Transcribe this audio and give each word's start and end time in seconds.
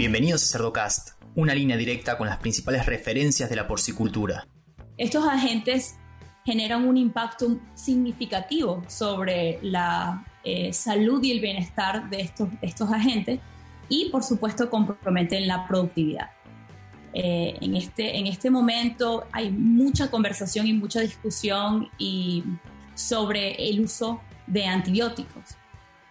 Bienvenidos 0.00 0.44
a 0.44 0.46
Cerdocast, 0.46 1.10
una 1.34 1.54
línea 1.54 1.76
directa 1.76 2.16
con 2.16 2.26
las 2.26 2.38
principales 2.38 2.86
referencias 2.86 3.50
de 3.50 3.56
la 3.56 3.68
porcicultura. 3.68 4.48
Estos 4.96 5.28
agentes 5.28 5.96
generan 6.42 6.88
un 6.88 6.96
impacto 6.96 7.60
significativo 7.74 8.82
sobre 8.88 9.58
la 9.60 10.24
eh, 10.42 10.72
salud 10.72 11.22
y 11.22 11.32
el 11.32 11.40
bienestar 11.40 12.08
de 12.08 12.22
estos, 12.22 12.48
estos 12.62 12.90
agentes 12.90 13.40
y 13.90 14.08
por 14.08 14.24
supuesto 14.24 14.70
comprometen 14.70 15.46
la 15.46 15.68
productividad. 15.68 16.30
Eh, 17.12 17.58
en, 17.60 17.76
este, 17.76 18.16
en 18.16 18.26
este 18.26 18.48
momento 18.48 19.26
hay 19.32 19.50
mucha 19.50 20.10
conversación 20.10 20.66
y 20.66 20.72
mucha 20.72 21.00
discusión 21.00 21.90
sobre 22.94 23.68
el 23.68 23.80
uso 23.80 24.22
de 24.46 24.64
antibióticos. 24.64 25.59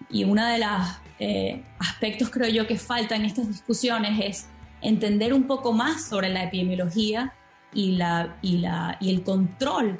Y 0.09 0.23
uno 0.23 0.45
de 0.45 0.57
los 0.57 0.87
eh, 1.19 1.63
aspectos 1.77 2.29
creo 2.29 2.49
yo 2.49 2.65
que 2.65 2.77
falta 2.77 3.15
en 3.15 3.25
estas 3.25 3.47
discusiones 3.47 4.19
es 4.23 4.45
entender 4.81 5.33
un 5.33 5.45
poco 5.45 5.71
más 5.71 6.05
sobre 6.05 6.29
la 6.29 6.43
epidemiología 6.43 7.33
y, 7.73 7.91
la, 7.91 8.37
y, 8.41 8.57
la, 8.57 8.97
y 8.99 9.11
el 9.11 9.23
control 9.23 9.99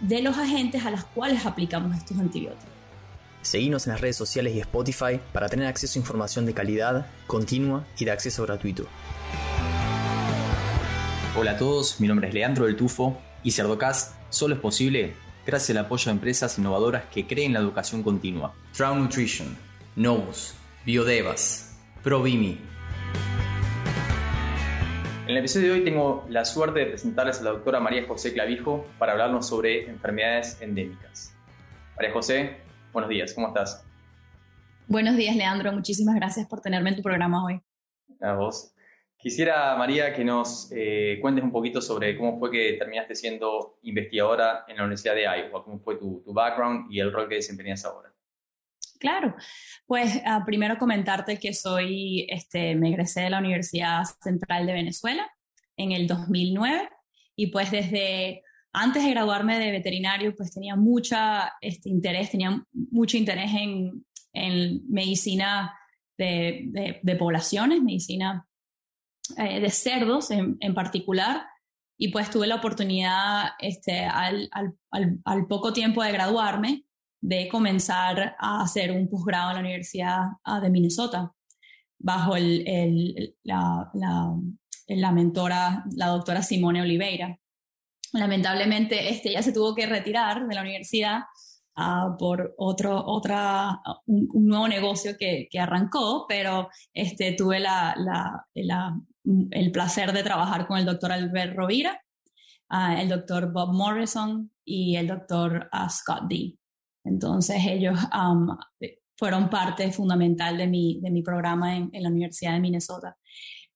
de 0.00 0.20
los 0.20 0.36
agentes 0.36 0.84
a 0.84 0.90
los 0.90 1.04
cuales 1.04 1.46
aplicamos 1.46 1.96
estos 1.96 2.18
antibióticos. 2.18 2.68
Seguimos 3.40 3.86
en 3.86 3.92
las 3.92 4.00
redes 4.00 4.16
sociales 4.16 4.54
y 4.54 4.60
Spotify 4.60 5.18
para 5.32 5.48
tener 5.48 5.66
acceso 5.66 5.98
a 5.98 6.00
información 6.00 6.44
de 6.44 6.52
calidad, 6.52 7.06
continua 7.26 7.86
y 7.98 8.04
de 8.04 8.10
acceso 8.10 8.42
gratuito. 8.44 8.86
Hola 11.36 11.52
a 11.52 11.56
todos, 11.56 12.00
mi 12.00 12.06
nombre 12.06 12.28
es 12.28 12.34
Leandro 12.34 12.66
del 12.66 12.76
Tufo 12.76 13.18
y 13.42 13.52
Cerdocast 13.52 14.14
solo 14.28 14.54
es 14.54 14.60
posible 14.60 15.14
gracias 15.44 15.76
al 15.76 15.84
apoyo 15.84 16.06
de 16.06 16.10
empresas 16.12 16.58
innovadoras 16.58 17.04
que 17.06 17.26
creen 17.26 17.52
la 17.52 17.58
educación 17.58 18.02
continua. 18.02 18.54
Trout 18.76 18.96
Nutrition, 18.96 19.56
Novus, 19.96 20.54
Biodevas, 20.84 21.78
Provimi. 22.02 22.58
En 25.24 25.30
el 25.30 25.36
episodio 25.38 25.72
de 25.72 25.78
hoy 25.78 25.84
tengo 25.84 26.26
la 26.28 26.44
suerte 26.44 26.80
de 26.80 26.86
presentarles 26.86 27.40
a 27.40 27.44
la 27.44 27.50
doctora 27.50 27.80
María 27.80 28.06
José 28.06 28.32
Clavijo 28.32 28.86
para 28.98 29.12
hablarnos 29.12 29.46
sobre 29.46 29.88
enfermedades 29.88 30.60
endémicas. 30.60 31.34
María 31.96 32.12
José, 32.12 32.56
buenos 32.92 33.08
días, 33.10 33.32
¿cómo 33.34 33.48
estás? 33.48 33.84
Buenos 34.88 35.16
días, 35.16 35.36
Leandro. 35.36 35.72
Muchísimas 35.72 36.16
gracias 36.16 36.46
por 36.48 36.60
tenerme 36.60 36.90
en 36.90 36.96
tu 36.96 37.02
programa 37.02 37.44
hoy. 37.44 37.60
A 38.20 38.34
vos. 38.34 38.74
Quisiera, 39.22 39.76
María, 39.76 40.12
que 40.12 40.24
nos 40.24 40.68
eh, 40.72 41.18
cuentes 41.20 41.44
un 41.44 41.52
poquito 41.52 41.80
sobre 41.80 42.18
cómo 42.18 42.40
fue 42.40 42.50
que 42.50 42.72
terminaste 42.72 43.14
siendo 43.14 43.78
investigadora 43.82 44.64
en 44.66 44.76
la 44.76 44.82
Universidad 44.82 45.14
de 45.14 45.22
Iowa, 45.22 45.62
cómo 45.62 45.78
fue 45.78 45.94
tu, 45.94 46.24
background 46.26 46.92
y 46.92 46.98
el 46.98 47.12
rol 47.12 47.28
que 47.28 47.36
desempeñas 47.36 47.84
ahora. 47.84 48.12
Claro, 48.98 49.36
pues 49.86 50.20
ah, 50.24 50.42
primero 50.44 50.76
comentarte 50.76 51.38
que 51.38 51.54
soy, 51.54 52.26
este, 52.28 52.74
me 52.74 52.88
egresé 52.88 53.20
de 53.20 53.30
la 53.30 53.38
Universidad 53.38 54.02
Central 54.20 54.66
de 54.66 54.72
Venezuela 54.72 55.30
en 55.76 55.92
el 55.92 56.08
2009 56.08 56.88
y 57.36 57.46
pues 57.46 57.70
desde 57.70 58.42
antes 58.72 59.04
de 59.04 59.10
graduarme 59.10 59.56
de 59.60 59.70
veterinario 59.70 60.34
pues 60.34 60.52
tenía 60.52 60.74
mucha 60.74 61.52
este, 61.60 61.90
interés, 61.90 62.32
tenía 62.32 62.60
mucho 62.72 63.16
interés 63.16 63.52
en, 63.54 64.04
medicina 64.88 65.78
de, 66.18 66.98
de 67.02 67.16
poblaciones, 67.16 67.82
medicina 67.82 68.48
eh, 69.38 69.60
de 69.60 69.70
cerdos 69.70 70.30
en, 70.30 70.74
particular. 70.74 71.46
Y 71.98 72.08
pues 72.08 72.30
tuve 72.30 72.46
la 72.46 72.56
oportunidad 72.56 73.50
este, 73.60 74.04
al, 74.04 74.50
poco 75.48 75.72
tiempo 75.72 76.02
de 76.02 76.12
graduarme 76.12 76.84
de 77.20 77.48
comenzar 77.48 78.34
a 78.38 78.62
hacer 78.62 78.90
un 78.90 79.08
posgrado 79.08 79.50
en 79.50 79.54
la 79.54 79.60
Universidad 79.60 80.18
ah, 80.44 80.58
de 80.60 80.70
Minnesota 80.70 81.32
bajo 82.02 82.36
el, 82.36 83.36
la, 83.44 83.90
la, 84.88 85.12
mentora, 85.12 85.84
la 85.94 86.08
doctora 86.08 86.42
Simone 86.42 86.82
Oliveira. 86.82 87.38
Lamentablemente, 88.12 89.08
este, 89.08 89.32
ya 89.32 89.42
se 89.42 89.52
tuvo 89.52 89.74
que 89.74 89.86
retirar 89.86 90.46
de 90.46 90.54
la 90.54 90.60
universidad 90.60 91.20
uh, 91.76 92.16
por 92.18 92.54
otro, 92.58 93.02
otra, 93.06 93.80
un, 94.06 94.28
nuevo 94.46 94.68
negocio 94.68 95.16
que, 95.18 95.48
que, 95.50 95.58
arrancó, 95.58 96.26
pero 96.28 96.68
este, 96.92 97.32
tuve 97.32 97.60
la, 97.60 97.94
la, 97.96 98.46
la, 98.54 99.00
el 99.24 99.72
placer 99.72 100.12
de 100.12 100.22
trabajar 100.22 100.66
con 100.66 100.78
el 100.78 100.84
doctor 100.84 101.12
Albert 101.12 101.56
Rovira, 101.56 102.02
uh, 102.70 102.98
el 102.98 103.08
doctor 103.08 103.52
Bob 103.52 103.72
Morrison 103.72 104.50
y 104.64 104.96
el 104.96 105.06
doctor 105.06 105.68
uh, 105.72 105.88
Scott 105.88 106.24
D. 106.28 106.56
Entonces 107.04 107.56
ellos 107.66 107.98
fueron 109.16 109.50
parte 109.50 109.90
fundamental 109.92 110.56
de 110.56 110.66
mi, 110.66 111.00
de 111.00 111.10
mi 111.10 111.22
programa 111.22 111.76
en, 111.76 111.90
la 111.92 112.08
Universidad 112.08 112.54
de 112.54 112.60
Minnesota. 112.60 113.16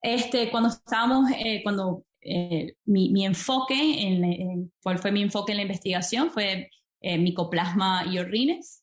Este, 0.01 0.51
cuando 0.51 0.71
estábamos, 0.71 1.31
eh, 1.39 1.61
cuando 1.63 2.05
eh, 2.21 2.75
mi, 2.85 3.11
mi, 3.11 3.25
enfoque, 3.25 3.75
en, 3.75 4.25
en, 4.25 4.73
cuál 4.83 4.99
fue 4.99 5.13
mi 5.13 5.23
enfoque 5.23 5.53
en 5.53 5.59
la 5.59 5.63
investigación, 5.63 6.31
fue 6.31 6.71
eh, 7.01 7.19
micoplasma 7.19 8.07
y 8.07 8.19
orines. 8.19 8.83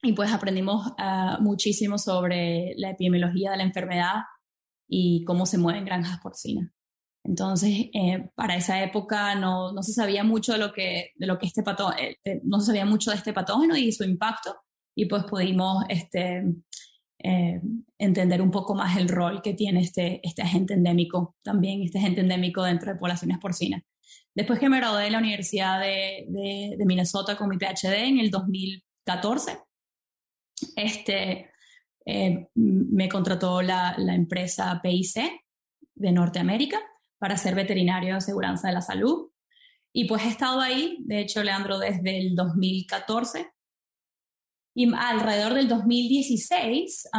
Y 0.00 0.12
pues 0.12 0.32
aprendimos 0.32 0.86
uh, 0.86 1.42
muchísimo 1.42 1.98
sobre 1.98 2.74
la 2.76 2.90
epidemiología 2.90 3.50
de 3.50 3.56
la 3.56 3.64
enfermedad 3.64 4.14
y 4.88 5.24
cómo 5.24 5.46
se 5.46 5.58
mueven 5.58 5.84
granjas 5.84 6.18
porcinas. 6.20 6.70
Entonces, 7.24 7.90
eh, 7.92 8.30
para 8.34 8.56
esa 8.56 8.82
época 8.82 9.34
no, 9.34 9.72
no, 9.72 9.82
se 9.82 9.92
sabía 9.92 10.24
mucho 10.24 10.52
de 10.52 10.58
lo 10.58 10.72
que, 10.72 11.12
de 11.16 11.26
lo 11.26 11.38
que 11.38 11.46
este 11.46 11.62
patógeno, 11.62 12.08
eh, 12.24 12.40
no 12.44 12.60
se 12.60 12.66
sabía 12.66 12.86
mucho 12.86 13.10
de 13.10 13.18
este 13.18 13.34
patógeno 13.34 13.76
y 13.76 13.92
su 13.92 14.04
impacto, 14.04 14.56
y 14.96 15.06
pues 15.06 15.24
pudimos 15.24 15.84
este, 15.88 16.42
eh, 17.22 17.60
entender 17.98 18.40
un 18.40 18.50
poco 18.50 18.74
más 18.74 18.96
el 18.96 19.08
rol 19.08 19.42
que 19.42 19.54
tiene 19.54 19.80
este, 19.80 20.20
este 20.22 20.42
agente 20.42 20.74
endémico, 20.74 21.36
también 21.42 21.82
este 21.82 21.98
agente 21.98 22.22
endémico 22.22 22.62
dentro 22.62 22.92
de 22.92 22.98
poblaciones 22.98 23.38
porcinas. 23.38 23.82
Después 24.34 24.58
que 24.58 24.68
me 24.68 24.78
gradué 24.78 25.04
de 25.04 25.10
la 25.10 25.18
Universidad 25.18 25.80
de, 25.80 26.26
de, 26.28 26.76
de 26.78 26.86
Minnesota 26.86 27.36
con 27.36 27.48
mi 27.48 27.58
PhD 27.58 27.92
en 28.04 28.20
el 28.20 28.30
2014, 28.30 29.58
este, 30.76 31.47
eh, 32.10 32.48
me 32.54 33.06
contrató 33.06 33.60
la, 33.60 33.94
empresa 33.98 34.80
PIC 34.82 35.30
de 35.94 36.10
Norteamérica 36.10 36.80
para 37.18 37.36
ser 37.36 37.54
veterinario 37.54 38.12
de 38.12 38.16
aseguranza 38.16 38.68
de 38.68 38.74
la 38.74 38.80
salud. 38.80 39.30
Y 39.92 40.06
pues 40.06 40.24
he 40.24 40.28
estado 40.28 40.62
ahí, 40.62 40.96
de 41.00 41.20
hecho, 41.20 41.44
Leandro, 41.44 41.78
desde 41.78 42.18
el 42.18 42.34
2014. 42.34 43.52
Y 44.74 44.90
alrededor 44.94 45.52
del 45.52 45.68
2016 45.68 47.10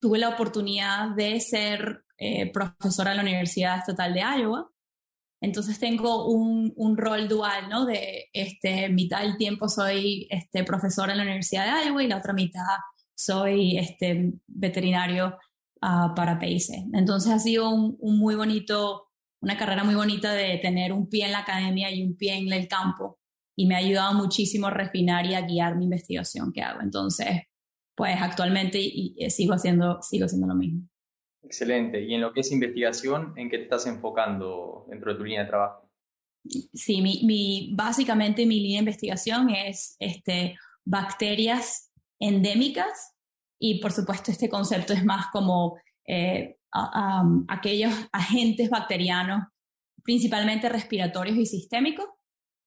tuve 0.00 0.18
la 0.18 0.28
oportunidad 0.28 1.10
de 1.16 1.40
ser 1.40 2.04
eh, 2.18 2.52
profesora 2.52 3.10
en 3.10 3.16
la 3.16 3.22
Universidad 3.24 3.78
Estatal 3.78 4.14
de 4.14 4.20
Iowa. 4.20 4.70
Entonces 5.42 5.80
tengo 5.80 6.32
un, 6.32 6.72
un, 6.76 6.96
rol 6.96 7.26
dual, 7.26 7.68
¿no? 7.68 7.84
De 7.84 8.28
este, 8.32 8.90
mitad 8.90 9.22
del 9.22 9.38
tiempo 9.38 9.68
soy 9.68 10.28
este, 10.30 10.62
profesora 10.62 11.12
en 11.12 11.18
la 11.18 11.24
Universidad 11.24 11.64
de 11.64 11.88
Iowa 11.88 12.04
y 12.04 12.08
la 12.08 12.18
otra 12.18 12.32
mitad 12.32 12.62
soy 13.20 13.76
este, 13.76 14.32
veterinario 14.46 15.36
uh, 15.82 16.14
para 16.14 16.38
PIC. 16.38 16.88
Entonces 16.94 17.30
ha 17.32 17.38
sido 17.38 17.68
un, 17.68 17.98
muy 18.00 18.34
bonito, 18.34 19.08
una 19.42 19.58
carrera 19.58 19.84
muy 19.84 19.94
bonita 19.94 20.32
de 20.32 20.56
tener 20.58 20.92
un 20.92 21.08
pie 21.08 21.26
en 21.26 21.32
la 21.32 21.40
academia 21.40 21.90
y 21.90 22.02
un 22.02 22.16
pie 22.16 22.38
en 22.38 22.50
el 22.50 22.66
campo 22.66 23.18
y 23.54 23.66
me 23.66 23.74
ha 23.74 23.78
ayudado 23.78 24.14
muchísimo 24.14 24.68
a 24.68 24.70
refinar 24.70 25.26
y 25.26 25.34
a 25.34 25.42
guiar 25.42 25.76
mi 25.76 25.84
investigación 25.84 26.50
que 26.50 26.62
hago. 26.62 26.80
Entonces, 26.80 27.42
pues 27.94 28.16
actualmente 28.18 28.78
y, 28.80 29.14
sigo, 29.28 29.52
haciendo, 29.52 30.00
sigo 30.00 30.24
haciendo 30.24 30.46
lo 30.46 30.54
mismo. 30.54 30.88
Excelente. 31.42 32.02
Y 32.02 32.14
en 32.14 32.22
lo 32.22 32.32
que 32.32 32.40
es 32.40 32.50
investigación, 32.52 33.34
¿en 33.36 33.50
qué 33.50 33.58
te 33.58 33.64
estás 33.64 33.86
enfocando 33.86 34.86
dentro 34.88 35.12
de 35.12 35.18
tu 35.18 35.24
línea 35.24 35.42
de 35.42 35.48
trabajo? 35.48 35.90
Sí, 36.72 37.02
mi, 37.02 37.20
mi, 37.24 37.74
básicamente 37.74 38.46
mi 38.46 38.60
línea 38.60 38.78
de 38.78 38.90
investigación 38.90 39.50
es 39.50 39.96
este, 39.98 40.56
bacterias 40.86 41.89
endémicas. 42.20 43.16
Y 43.58 43.80
por 43.80 43.92
supuesto 43.92 44.30
este 44.30 44.48
concepto 44.48 44.92
es 44.92 45.04
más 45.04 45.26
como 45.32 45.78
eh, 46.06 46.56
aquellos 47.48 47.92
agentes 48.12 48.70
bacterianos, 48.70 49.44
principalmente 50.02 50.68
respiratorios 50.68 51.36
y 51.36 51.46
sistémicos, 51.46 52.06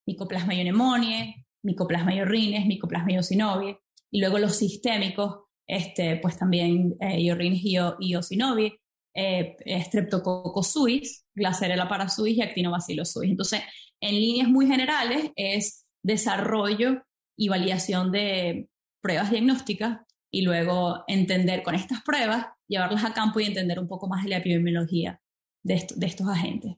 Mycoplasma 0.05 0.53
pneumoniae, 0.53 1.45
Mycoplasma 1.63 2.13
orines, 2.21 2.65
Mycoplasma 2.65 3.13
eosinobie, 3.13 3.79
y 4.11 4.19
luego 4.19 4.37
los 4.37 4.55
sistémicos, 4.57 5.39
este, 5.67 6.17
pues 6.17 6.37
también 6.37 6.95
eh, 6.99 7.21
iorrines 7.21 7.61
y, 7.63 7.77
eosinobie, 8.13 8.79
eh, 9.15 9.55
Streptococcus 9.85 10.67
suis, 10.67 11.25
Glacerella 11.33 11.87
parasuis 11.87 12.37
y 12.37 12.41
Actinobacillus 12.41 13.11
suis. 13.11 13.31
Entonces, 13.31 13.61
en 14.01 14.15
líneas 14.15 14.49
muy 14.49 14.67
generales 14.67 15.31
es 15.35 15.85
desarrollo 16.03 17.03
y 17.37 17.47
validación 17.47 18.11
de 18.11 18.67
pruebas 19.03 19.29
diagnósticas 19.29 19.99
y 20.31 20.41
luego 20.41 21.03
entender 21.07 21.61
con 21.61 21.75
estas 21.75 22.01
pruebas, 22.01 22.47
llevarlas 22.67 23.03
a 23.03 23.13
campo 23.13 23.39
y 23.39 23.45
entender 23.45 23.77
un 23.79 23.87
poco 23.87 24.07
más 24.07 24.23
de 24.23 24.29
la 24.29 24.37
epidemiología 24.37 25.21
de, 25.61 25.85
de 25.95 26.07
estos 26.07 26.27
agentes. 26.27 26.77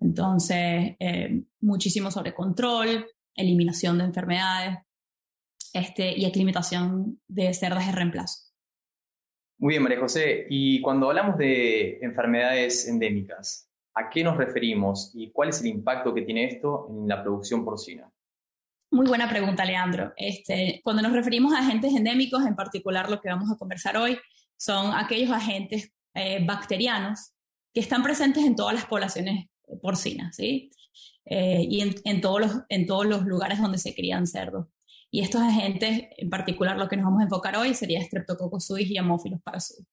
Entonces, 0.00 0.96
eh, 0.98 1.42
muchísimo 1.60 2.10
sobre 2.10 2.34
control, 2.34 3.06
eliminación 3.34 3.98
de 3.98 4.04
enfermedades 4.04 4.78
este, 5.72 6.18
y 6.18 6.24
aclimatación 6.24 7.20
de 7.28 7.52
cerdas 7.54 7.86
de 7.86 7.92
reemplazo. 7.92 8.46
Muy 9.58 9.74
bien, 9.74 9.82
María 9.82 10.00
José. 10.00 10.46
Y 10.50 10.80
cuando 10.80 11.08
hablamos 11.08 11.38
de 11.38 11.98
enfermedades 12.00 12.88
endémicas, 12.88 13.70
¿a 13.94 14.10
qué 14.10 14.24
nos 14.24 14.36
referimos 14.36 15.12
y 15.14 15.30
cuál 15.30 15.50
es 15.50 15.60
el 15.60 15.68
impacto 15.68 16.12
que 16.12 16.22
tiene 16.22 16.44
esto 16.44 16.88
en 16.90 17.08
la 17.08 17.22
producción 17.22 17.64
porcina? 17.64 18.10
Muy 18.96 19.08
buena 19.08 19.28
pregunta, 19.28 19.62
Leandro. 19.66 20.14
Este, 20.16 20.80
cuando 20.82 21.02
nos 21.02 21.12
referimos 21.12 21.52
a 21.52 21.58
agentes 21.58 21.94
endémicos, 21.94 22.46
en 22.46 22.56
particular 22.56 23.10
lo 23.10 23.20
que 23.20 23.28
vamos 23.28 23.50
a 23.50 23.58
conversar 23.58 23.98
hoy, 23.98 24.18
son 24.56 24.94
aquellos 24.94 25.30
agentes 25.30 25.92
eh, 26.14 26.42
bacterianos 26.42 27.34
que 27.74 27.80
están 27.80 28.02
presentes 28.02 28.42
en 28.44 28.56
todas 28.56 28.74
las 28.74 28.86
poblaciones 28.86 29.48
porcinas, 29.82 30.34
¿sí? 30.34 30.70
Eh, 31.26 31.66
y 31.68 31.82
en, 31.82 32.20
todos 32.22 32.40
los, 32.40 32.52
en 32.70 32.86
todos 32.86 33.04
los 33.04 33.26
lugares 33.26 33.60
donde 33.60 33.76
se 33.76 33.94
crían 33.94 34.26
cerdos. 34.26 34.66
Y 35.10 35.20
estos 35.20 35.42
agentes, 35.42 36.04
en 36.16 36.30
particular 36.30 36.78
lo 36.78 36.88
que 36.88 36.96
nos 36.96 37.04
vamos 37.04 37.20
a 37.20 37.24
enfocar 37.24 37.54
hoy, 37.58 37.74
sería 37.74 38.02
Streptococcus 38.02 38.64
suis 38.64 38.90
y 38.90 38.96
Haemophilus 38.96 39.42
parasuis. 39.42 39.86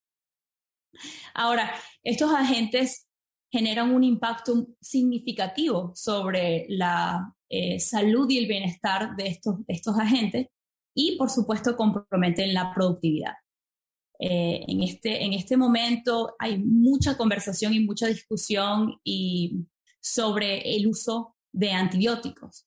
Ahora, 1.33 1.73
estos 2.03 2.33
agentes 2.33 3.09
generan 3.51 3.94
un 3.94 4.05
impacto 4.05 4.65
significativo 4.79 5.91
sobre 5.94 6.67
la 6.69 7.35
eh, 7.55 7.79
salud 7.79 8.27
y 8.31 8.39
el 8.39 8.47
bienestar 8.47 9.15
de 9.15 9.27
estos, 9.27 9.59
estos 9.67 9.95
agentes 10.00 10.47
y, 10.95 11.17
por 11.17 11.29
supuesto, 11.29 11.77
comprometen 11.77 12.51
la 12.51 12.73
productividad. 12.73 13.33
Eh, 14.19 14.65
en, 14.67 14.81
este, 14.81 15.23
en 15.23 15.33
este 15.33 15.55
momento 15.55 16.35
hay 16.39 16.57
mucha 16.57 17.15
conversación 17.15 17.75
y 17.75 17.79
mucha 17.79 18.07
discusión 18.07 19.00
y 19.03 19.67
sobre 20.01 20.75
el 20.75 20.88
uso 20.88 21.35
de 21.51 21.73
antibióticos. 21.73 22.65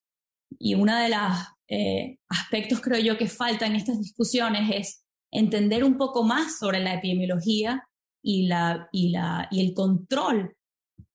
Y 0.57 0.77
uno 0.77 0.97
de 0.97 1.09
los 1.09 1.33
eh, 1.67 2.19
aspectos, 2.29 2.81
creo 2.81 3.01
yo, 3.01 3.19
que 3.19 3.27
falta 3.27 3.67
en 3.67 3.75
estas 3.75 3.99
discusiones 3.99 4.71
es 4.73 5.05
entender 5.33 5.83
un 5.83 5.97
poco 5.97 6.23
más 6.23 6.61
sobre 6.61 6.79
la 6.79 6.95
epidemiología 6.95 7.89
y, 8.23 8.47
la, 8.47 8.89
y, 8.93 9.09
la, 9.09 9.49
y 9.51 9.67
el 9.67 9.75
control 9.75 10.57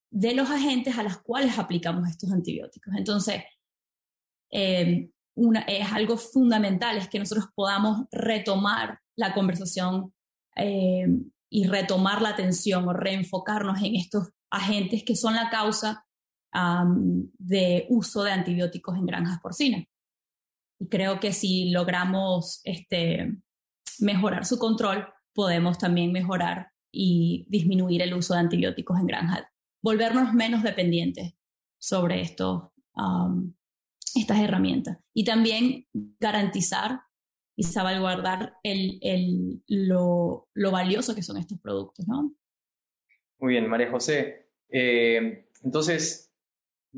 de 0.10 0.36
los 0.36 0.50
agentes 0.50 0.98
a 0.98 1.04
los 1.04 1.22
cuales 1.22 1.58
aplicamos 1.58 2.10
estos 2.10 2.34
antibióticos. 2.34 2.94
Entonces, 2.98 3.44
eh, 4.52 5.10
una, 5.36 5.62
es 5.62 5.92
algo 5.92 6.18
fundamental, 6.18 6.98
es 6.98 7.08
que 7.08 7.20
nosotros 7.20 7.48
podamos 7.56 8.06
retomar 8.12 9.00
la 9.16 9.34
conversación 9.34 10.14
eh, 10.56 11.08
y 11.50 11.68
retomar 11.68 12.22
la 12.22 12.30
atención 12.30 12.88
o 12.88 12.94
reenfocarnos 12.94 13.82
en 13.82 13.96
estos 13.96 14.30
agentes 14.50 15.04
que 15.04 15.16
son 15.16 15.36
la 15.36 15.50
causa 15.50 16.06
de 16.54 17.86
uso 17.90 18.24
de 18.24 18.32
antibióticos 18.34 18.98
en 18.98 19.06
granjas 19.06 19.40
porcinas. 19.40 19.86
Y 20.80 20.90
creo 20.90 21.22
que 21.22 21.32
si 21.32 21.70
logramos 21.70 22.60
este, 22.66 23.38
mejorar 24.00 24.46
su 24.46 24.60
control, 24.60 25.08
podemos 25.34 25.78
también 25.78 26.12
mejorar 26.12 26.72
y 26.92 27.46
disminuir 27.48 28.02
el 28.02 28.14
uso 28.14 28.34
de 28.34 28.42
antibióticos 28.42 29.00
en 29.00 29.08
granjas, 29.08 29.44
volvernos 29.82 30.34
menos 30.34 30.62
dependientes 30.62 31.34
sobre 31.80 32.22
estos, 32.22 32.64
estas 34.16 34.40
herramientas 34.40 35.00
y 35.14 35.24
también 35.24 35.88
garantizar 36.20 37.02
y 37.56 37.64
salvaguardar 37.64 38.56
el, 38.64 38.98
el, 39.02 39.62
lo, 39.68 40.48
lo, 40.54 40.72
valioso 40.72 41.14
que 41.14 41.22
son 41.22 41.38
estos 41.38 41.60
productos. 41.60 42.08
¿no? 42.08 42.34
Muy 43.40 43.54
bien, 43.54 43.68
María 43.68 43.92
José. 43.92 44.50
Eh, 44.70 45.48
entonces, 45.64 46.32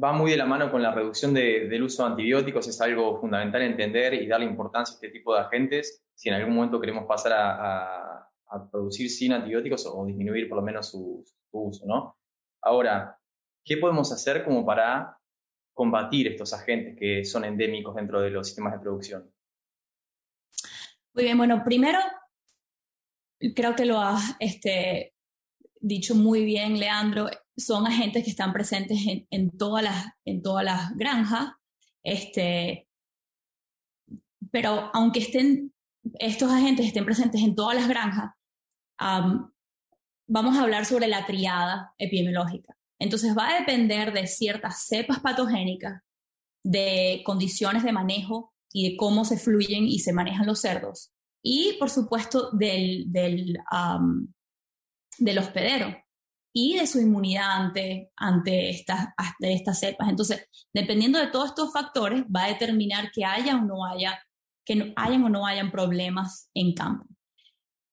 va 0.02 0.14
muy 0.14 0.32
de 0.32 0.38
la 0.38 0.46
mano 0.46 0.72
con 0.72 0.82
la 0.82 0.94
reducción 0.94 1.34
del 1.34 1.84
uso 1.84 2.04
de 2.04 2.10
antibióticos, 2.12 2.68
es 2.68 2.82
algo 2.82 3.20
fundamental 3.20 3.62
entender 3.62 4.14
y 4.14 4.28
darle 4.28 4.46
importancia 4.46 4.94
a 4.94 4.96
este 4.96 5.10
tipo 5.10 5.34
de 5.34 5.42
agentes 5.42 6.04
si 6.16 6.30
en 6.30 6.36
algún 6.36 6.56
momento 6.56 6.80
queremos 6.80 7.06
pasar 7.06 7.34
a, 7.36 8.30
producir 8.72 9.10
sin 9.10 9.34
antibióticos 9.34 9.88
o 9.88 10.06
disminuir 10.06 10.48
por 10.48 10.58
lo 10.60 10.62
menos 10.62 10.92
su, 10.92 11.26
uso, 11.52 11.86
¿no? 11.88 12.16
Ahora, 12.62 13.18
¿qué 13.66 13.78
podemos 13.78 14.12
hacer 14.12 14.46
como 14.46 14.64
para 14.64 15.18
combatir 15.74 16.28
estos 16.28 16.54
agentes 16.54 16.96
que 16.98 17.26
son 17.26 17.46
endémicos 17.46 17.96
dentro 17.96 18.22
de 18.22 18.30
los 18.30 18.48
sistemas 18.48 18.74
de 18.74 18.80
producción? 18.80 19.32
Muy 21.14 21.24
bien, 21.26 21.38
bueno, 21.38 21.64
primero 21.64 22.00
creo 23.56 23.76
que 23.76 23.86
lo 23.86 24.00
has 24.00 24.36
este, 24.40 25.14
dicho 25.80 26.16
muy 26.16 26.46
bien, 26.46 26.80
Leandro, 26.80 27.30
son 27.58 27.86
agentes 27.86 28.24
que 28.24 28.30
están 28.30 28.54
presentes 28.54 29.00
en, 29.30 29.52
todas, 29.58 29.84
las, 29.84 30.06
en 30.26 30.42
todas 30.42 30.64
las 30.64 30.96
granjas, 30.96 31.52
este, 32.04 32.88
pero 34.52 34.90
aunque 34.94 35.20
estén, 35.20 35.74
estos 36.20 36.52
agentes 36.52 36.88
estén 36.88 37.06
presentes 37.06 37.42
en 37.42 37.56
todas 37.56 37.76
las 37.76 37.88
granjas, 37.88 38.32
vamos 40.28 40.58
a 40.58 40.64
hablar 40.64 40.86
sobre 40.86 41.08
la 41.08 41.26
triada 41.26 41.94
epidemiológica. 41.98 42.76
Entonces 43.04 43.36
va 43.38 43.50
a 43.50 43.60
depender 43.60 44.14
de 44.14 44.28
ciertas 44.28 44.86
cepas 44.86 45.20
patogénicas, 45.20 46.02
de 46.64 47.22
condiciones 47.26 47.84
de 47.84 47.92
manejo 47.92 48.54
y 48.72 48.92
de 48.92 48.98
cómo 48.98 49.26
se 49.26 49.38
fluyen 49.38 49.86
y 49.86 50.00
se 50.00 50.14
manejan 50.14 50.48
los 50.48 50.62
cerdos. 50.62 51.14
Y, 51.44 51.74
por 51.80 51.90
supuesto, 51.90 52.52
del, 52.52 53.12
del, 53.12 53.58
del 55.18 55.38
hospedero 55.38 55.94
y 56.54 56.78
de 56.78 56.88
su 56.88 57.02
inmunidad 57.02 57.52
ante, 57.52 58.10
ante, 58.16 58.70
estas, 58.70 59.10
estas 59.40 59.82
cepas. 59.82 60.08
Entonces, 60.08 60.48
dependiendo 60.74 61.20
de 61.20 61.28
todos 61.28 61.50
estos 61.50 61.74
factores, 61.74 62.24
va 62.34 62.46
a 62.46 62.54
determinar 62.54 63.12
que 63.12 63.26
haya 63.26 63.58
o 63.58 63.66
no 63.66 63.86
haya, 63.86 64.18
que 64.66 64.94
hayan 64.96 65.24
o 65.26 65.30
no 65.30 65.46
hayan 65.46 65.72
problemas 65.72 66.50
en 66.54 66.74
campo. 66.74 67.06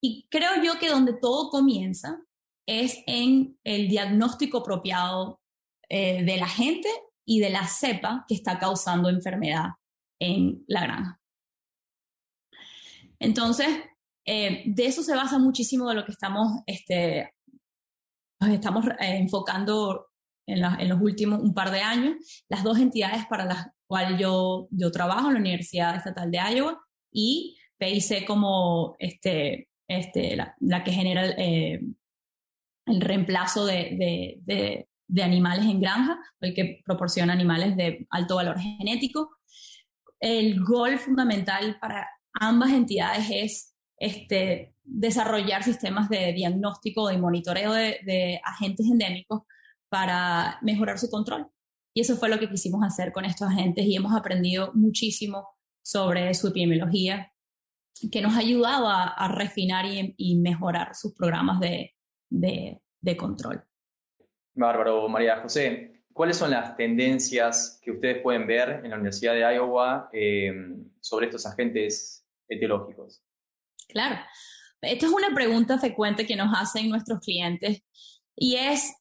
Y 0.01 0.25
creo 0.31 0.63
yo 0.63 0.79
que 0.79 0.89
donde 0.89 1.11
todo 1.19 1.49
comienza 1.49 2.17
es 2.65 3.03
en 3.07 3.57
el 3.63 3.87
diagnóstico 3.87 4.59
apropiado 4.59 5.41
eh, 5.89 6.23
de 6.23 6.37
la 6.37 6.47
gente 6.47 6.89
y 7.25 7.39
de 7.39 7.49
la 7.49 7.67
cepa 7.67 8.25
que 8.27 8.35
está 8.35 8.59
causando 8.59 9.09
enfermedad 9.09 9.71
en 10.19 10.63
la 10.67 10.81
granja. 10.81 11.21
Entonces, 13.19 13.67
eh, 14.25 14.63
de 14.65 14.85
eso 14.85 15.03
se 15.03 15.15
basa 15.15 15.37
muchísimo 15.37 15.89
de 15.89 15.95
lo 15.95 16.05
que 16.05 16.11
estamos 16.11 16.61
este, 16.65 17.33
estamos 18.39 18.85
eh, 18.87 19.17
enfocando 19.17 20.07
en, 20.47 20.89
los 20.89 21.01
últimos 21.01 21.39
un 21.41 21.53
par 21.53 21.71
de 21.71 21.81
años. 21.81 22.15
Las 22.49 22.63
dos 22.63 22.79
entidades 22.79 23.25
para 23.27 23.45
las 23.45 23.67
cuales 23.87 24.19
yo, 24.19 24.67
yo 24.71 24.91
trabajo 24.91 25.31
la 25.31 25.39
Universidad 25.39 25.95
Estatal 25.95 26.31
de 26.31 26.39
Iowa 26.55 26.81
y 27.11 27.57
PIC 27.77 28.25
como 28.25 28.95
este, 28.99 29.69
este, 29.87 30.35
la, 30.35 30.83
que 30.83 30.91
genera 30.91 31.35
el 32.91 33.01
reemplazo 33.01 33.65
de, 33.65 34.39
de, 34.45 34.87
de, 35.07 35.23
animales 35.23 35.65
en 35.65 35.79
granja, 35.79 36.19
el 36.39 36.53
que 36.53 36.81
proporciona 36.85 37.33
animales 37.33 37.75
de 37.75 38.05
alto 38.09 38.35
valor 38.35 38.59
genético. 38.59 39.37
El 40.19 40.63
gol 40.63 40.97
fundamental 40.99 41.77
para 41.79 42.07
ambas 42.33 42.71
entidades 42.71 43.27
es 43.29 43.75
este, 43.97 44.73
desarrollar 44.83 45.63
sistemas 45.63 46.09
de 46.09 46.33
diagnóstico 46.33 47.11
y 47.11 47.17
monitoreo 47.17 47.71
de, 47.71 48.41
agentes 48.43 48.87
endémicos 48.87 49.43
para 49.89 50.57
mejorar 50.61 50.97
su 50.97 51.09
control. 51.09 51.47
Y 51.93 52.01
eso 52.01 52.15
fue 52.17 52.29
lo 52.29 52.39
que 52.39 52.49
quisimos 52.49 52.83
hacer 52.83 53.11
con 53.11 53.25
estos 53.25 53.49
agentes 53.49 53.85
y 53.85 53.95
hemos 53.95 54.13
aprendido 54.13 54.71
muchísimo 54.73 55.47
sobre 55.83 56.33
su 56.33 56.47
epidemiología, 56.47 57.31
que 58.11 58.21
nos 58.21 58.33
ha 58.33 58.39
ayudado 58.39 58.87
a, 58.87 59.27
refinar 59.27 59.85
y, 59.85 60.35
mejorar 60.37 60.95
sus 60.95 61.13
programas 61.13 61.59
de, 61.59 61.93
de, 62.31 63.17
control. 63.17 63.63
Bárbaro, 64.53 65.07
María 65.07 65.41
José. 65.41 66.03
¿Cuáles 66.13 66.37
son 66.37 66.51
las 66.51 66.75
tendencias 66.75 67.79
que 67.81 67.91
ustedes 67.91 68.21
pueden 68.21 68.47
ver 68.47 68.81
en 68.83 68.89
la 68.89 68.95
Universidad 68.95 69.33
de 69.33 69.55
Iowa 69.55 70.09
eh, 70.11 70.51
sobre 70.99 71.27
estos 71.27 71.45
agentes 71.45 72.25
etiológicos? 72.49 73.23
Claro. 73.87 74.19
Esta 74.81 75.05
es 75.05 75.11
una 75.11 75.33
pregunta 75.33 75.77
frecuente 75.77 76.25
que 76.25 76.35
nos 76.35 76.49
hacen 76.57 76.89
nuestros 76.89 77.19
clientes 77.19 77.83
y 78.35 78.55
es, 78.55 78.93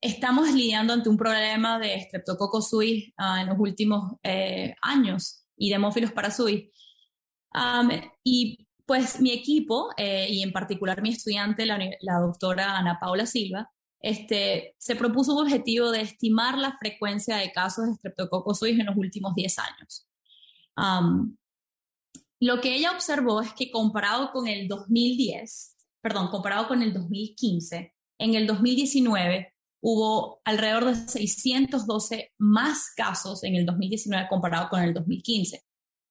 estamos 0.00 0.50
lidiando 0.52 0.94
ante 0.94 1.10
un 1.10 1.18
problema 1.18 1.78
de 1.78 2.00
Streptococcus 2.00 2.70
suis 2.70 3.12
ah, 3.18 3.42
en 3.42 3.48
los 3.48 3.58
últimos 3.58 4.14
eh, 4.22 4.74
años 4.80 5.44
y 5.56 5.68
de 5.68 5.76
Hemófilos 5.76 6.12
parasuis. 6.12 6.70
y 8.24 8.67
pues 8.88 9.20
mi 9.20 9.32
equipo, 9.32 9.90
eh, 9.98 10.28
y 10.30 10.42
en 10.42 10.50
particular 10.50 11.02
mi 11.02 11.10
estudiante, 11.10 11.66
la, 11.66 12.18
doctora 12.20 12.78
Ana 12.78 12.98
Paula 12.98 13.26
Silva, 13.26 13.70
este, 14.00 14.74
se 14.78 14.96
propuso 14.96 15.34
un 15.34 15.42
objetivo 15.42 15.90
de 15.90 16.00
estimar 16.00 16.56
la 16.56 16.74
frecuencia 16.78 17.36
de 17.36 17.52
casos 17.52 17.86
de 17.86 17.94
Streptococcus 17.96 18.60
suis 18.60 18.80
en 18.80 18.86
los 18.86 18.96
últimos 18.96 19.34
10 19.34 19.56
años. 19.58 20.08
Lo 22.40 22.60
que 22.62 22.76
ella 22.76 22.92
observó 22.92 23.42
es 23.42 23.52
que 23.52 23.70
comparado 23.70 24.32
con 24.32 24.48
el 24.48 24.68
2010, 24.68 25.76
perdón, 26.00 26.28
comparado 26.28 26.66
con 26.66 26.80
el 26.82 26.94
2015, 26.94 27.94
en 28.18 28.34
el 28.34 28.46
2019 28.46 29.52
hubo 29.82 30.40
alrededor 30.46 30.86
de 30.86 30.94
612 30.94 32.32
más 32.38 32.90
casos 32.96 33.44
en 33.44 33.54
el 33.54 33.66
2019 33.66 34.28
comparado 34.30 34.70
con 34.70 34.80
el 34.80 34.94
2015. 34.94 35.62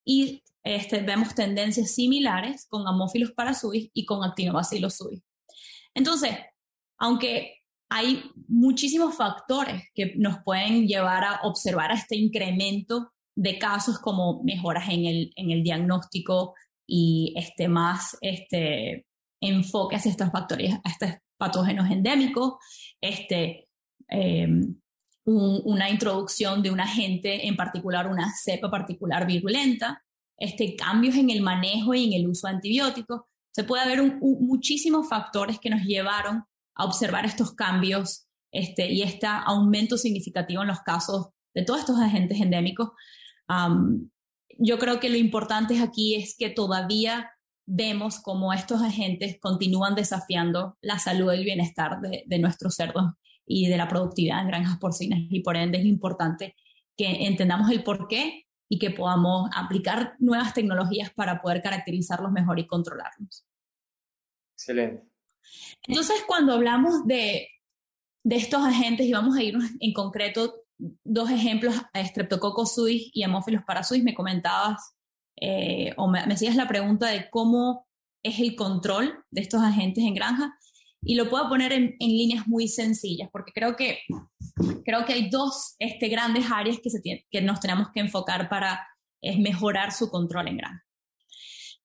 Y 0.05 0.43
este, 0.75 1.01
vemos 1.01 1.33
tendencias 1.33 1.91
similares 1.91 2.65
con 2.67 2.87
Haemophilus 2.87 3.31
parasuis 3.31 3.89
y 3.93 4.05
con 4.05 4.23
Actinobacillus 4.23 4.95
suis. 4.95 5.21
Entonces, 5.93 6.31
aunque 6.97 7.63
hay 7.89 8.23
muchísimos 8.47 9.15
factores 9.15 9.83
que 9.93 10.13
nos 10.17 10.39
pueden 10.43 10.87
llevar 10.87 11.23
a 11.23 11.39
observar 11.43 11.91
este 11.91 12.17
incremento 12.17 13.11
de 13.35 13.57
casos 13.57 13.99
como 13.99 14.43
mejoras 14.43 14.89
en 14.89 15.05
el, 15.05 15.31
en 15.35 15.51
el 15.51 15.63
diagnóstico 15.63 16.53
y 16.85 17.33
este, 17.37 17.67
más 17.67 18.17
este, 18.21 19.05
enfoque 19.39 19.95
hacia 19.95 20.13
factores, 20.29 20.73
a 20.83 20.89
estos 20.89 21.11
patógenos 21.37 21.89
endémicos, 21.89 22.55
este, 22.99 23.69
em, 24.09 24.75
una 25.23 25.89
introducción 25.89 26.63
de 26.63 26.71
un 26.71 26.79
agente, 26.79 27.47
en 27.47 27.55
particular 27.55 28.07
una 28.07 28.33
cepa 28.33 28.71
particular 28.71 29.27
virulenta, 29.27 30.01
este, 30.37 30.75
cambios 30.75 31.15
en 31.15 31.29
el 31.29 31.41
manejo 31.41 31.93
y 31.93 32.05
en 32.05 32.13
el 32.13 32.27
uso 32.27 32.47
de 32.47 32.53
antibióticos. 32.53 33.21
Se 33.51 33.63
puede 33.63 33.87
ver 33.87 34.19
muchísimos 34.21 35.09
factores 35.09 35.59
que 35.59 35.69
nos 35.69 35.81
llevaron 35.81 36.43
a 36.75 36.85
observar 36.85 37.25
estos 37.25 37.53
cambios 37.53 38.27
este, 38.51 38.91
y 38.91 39.01
este 39.01 39.27
aumento 39.27 39.97
significativo 39.97 40.61
en 40.61 40.67
los 40.67 40.81
casos 40.81 41.29
de 41.53 41.63
todos 41.63 41.79
estos 41.79 41.99
agentes 41.99 42.39
endémicos. 42.39 42.89
yo 44.59 44.79
creo 44.79 44.99
que 44.99 45.09
lo 45.09 45.17
importante 45.17 45.79
aquí 45.79 46.15
es 46.15 46.35
que 46.37 46.49
todavía 46.49 47.31
vemos 47.65 48.19
cómo 48.19 48.53
estos 48.53 48.81
agentes 48.81 49.37
continúan 49.41 49.95
desafiando 49.95 50.77
la 50.81 50.99
salud 50.99 51.33
y 51.33 51.37
el 51.37 51.43
bienestar 51.43 51.99
de, 51.99 52.23
de 52.25 52.39
nuestros 52.39 52.75
cerdos 52.75 53.13
y 53.45 53.67
de 53.67 53.77
la 53.77 53.87
productividad 53.87 54.41
en 54.41 54.47
granjas 54.47 54.77
porcinas 54.77 55.19
y 55.29 55.41
por 55.41 55.57
ende 55.57 55.79
es 55.79 55.85
importante 55.85 56.55
que 56.95 57.27
entendamos 57.27 57.69
el 57.71 57.83
por 57.83 58.07
qué 58.07 58.46
y 58.69 58.79
que 58.79 58.91
podamos 58.91 59.49
aplicar 59.55 60.15
nuevas 60.19 60.53
tecnologías 60.53 61.11
para 61.13 61.41
poder 61.41 61.61
caracterizarlos 61.61 62.31
mejor 62.31 62.59
y 62.59 62.67
controlarlos. 62.67 63.45
Excelente. 64.55 65.03
Entonces, 65.87 66.23
cuando 66.27 66.53
hablamos 66.53 67.05
de, 67.05 67.47
de 68.23 68.35
estos 68.35 68.63
agentes, 68.63 69.05
y 69.05 69.13
vamos 69.13 69.37
a 69.37 69.43
irnos 69.43 69.69
en 69.79 69.93
concreto 69.93 70.55
dos 70.77 71.29
ejemplos, 71.31 71.75
Streptococcus 71.95 72.73
suis 72.73 73.09
y 73.13 73.23
Haemophilus 73.23 73.63
parasuis, 73.63 74.03
me 74.03 74.13
comentabas 74.13 74.95
eh, 75.39 75.93
o 75.97 76.07
me, 76.07 76.25
me 76.25 76.33
hacías 76.33 76.55
la 76.55 76.67
pregunta 76.67 77.07
de 77.07 77.29
cómo 77.29 77.87
es 78.23 78.39
el 78.39 78.55
control 78.55 79.23
de 79.31 79.41
estos 79.41 79.61
agentes 79.61 80.03
en 80.03 80.15
granja 80.15 80.57
y 81.01 81.15
lo 81.15 81.29
puedo 81.29 81.47
poner 81.47 81.71
en, 81.71 81.95
en, 81.99 82.09
líneas 82.09 82.47
muy 82.47 82.67
sencillas, 82.67 83.29
porque 83.31 83.51
creo 83.53 83.75
que, 83.75 83.99
creo 84.85 85.05
que 85.05 85.13
hay 85.13 85.29
dos 85.29 85.75
este, 85.79 86.07
grandes 86.07 86.45
áreas 86.51 86.77
que, 86.81 86.89
se 86.89 87.01
que 87.01 87.41
nos 87.41 87.59
tenemos 87.59 87.87
que 87.93 87.99
enfocar 87.99 88.49
para 88.49 88.85
es 89.21 89.37
mejorar 89.39 89.91
su 89.91 90.09
control 90.09 90.47
en 90.47 90.57
granja. 90.57 90.85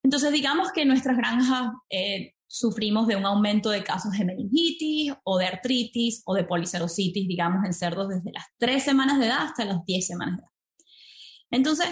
Entonces, 0.03 0.33
digamos 0.33 0.73
que 0.73 0.85
nuestras 0.85 1.17
granjas 1.17 1.73
eh, 1.91 2.35
sufrimos 2.47 3.07
de 3.07 3.17
un 3.17 3.25
aumento 3.25 3.71
de 3.71 3.83
casos 3.83 4.13
de 4.13 4.25
meningitis 4.25 5.15
o 5.25 5.39
de 5.39 5.47
artritis 5.47 6.23
o 6.27 6.35
de 6.35 6.45
policerositis, 6.45 7.29
digamos, 7.29 7.65
en 7.65 7.73
cerdos 7.73 8.09
desde 8.09 8.33
las 8.33 8.45
tres 8.59 8.83
semanas 8.83 9.19
de 9.19 9.27
edad 9.27 9.45
hasta 9.45 9.65
las 9.65 9.85
10 9.87 10.07
semanas 10.07 10.37
de 10.37 10.43
edad. 10.43 10.53
Entonces, 11.51 11.87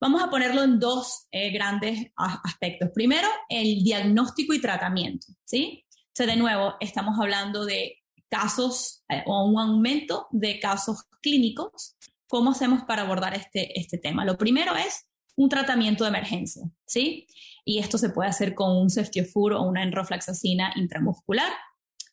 vamos 0.00 0.22
a 0.22 0.30
ponerlo 0.30 0.62
en 0.62 0.78
dos 0.78 1.26
eh, 1.30 1.50
grandes 1.50 2.10
aspectos. 2.16 2.90
Primero, 2.92 3.28
el 3.48 3.82
diagnóstico 3.82 4.52
y 4.52 4.60
tratamiento, 4.60 5.28
¿sí? 5.44 5.84
de 6.26 6.36
nuevo, 6.36 6.74
estamos 6.80 7.18
hablando 7.20 7.64
de 7.64 7.97
casos 8.28 9.04
eh, 9.08 9.22
o 9.26 9.46
un 9.46 9.58
aumento 9.58 10.26
de 10.30 10.60
casos 10.60 11.04
clínicos. 11.20 11.96
¿Cómo 12.26 12.50
hacemos 12.50 12.84
para 12.84 13.02
abordar 13.02 13.34
este, 13.34 13.78
este 13.78 13.98
tema? 13.98 14.24
Lo 14.24 14.36
primero 14.36 14.76
es 14.76 15.06
un 15.36 15.48
tratamiento 15.48 16.04
de 16.04 16.10
emergencia, 16.10 16.64
¿sí? 16.86 17.26
Y 17.64 17.78
esto 17.78 17.96
se 17.96 18.10
puede 18.10 18.28
hacer 18.28 18.54
con 18.54 18.76
un 18.76 18.90
ceftiofur 18.90 19.52
o 19.52 19.62
una 19.62 19.82
enroflaxacina 19.82 20.72
intramuscular. 20.76 21.52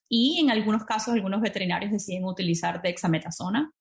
Y 0.07 0.39
en 0.39 0.51
algunos 0.51 0.85
casos, 0.85 1.15
algunos 1.15 1.41
veterinarios 1.41 1.91
deciden 1.91 2.25
utilizar 2.25 2.81
dexametasona. 2.81 3.73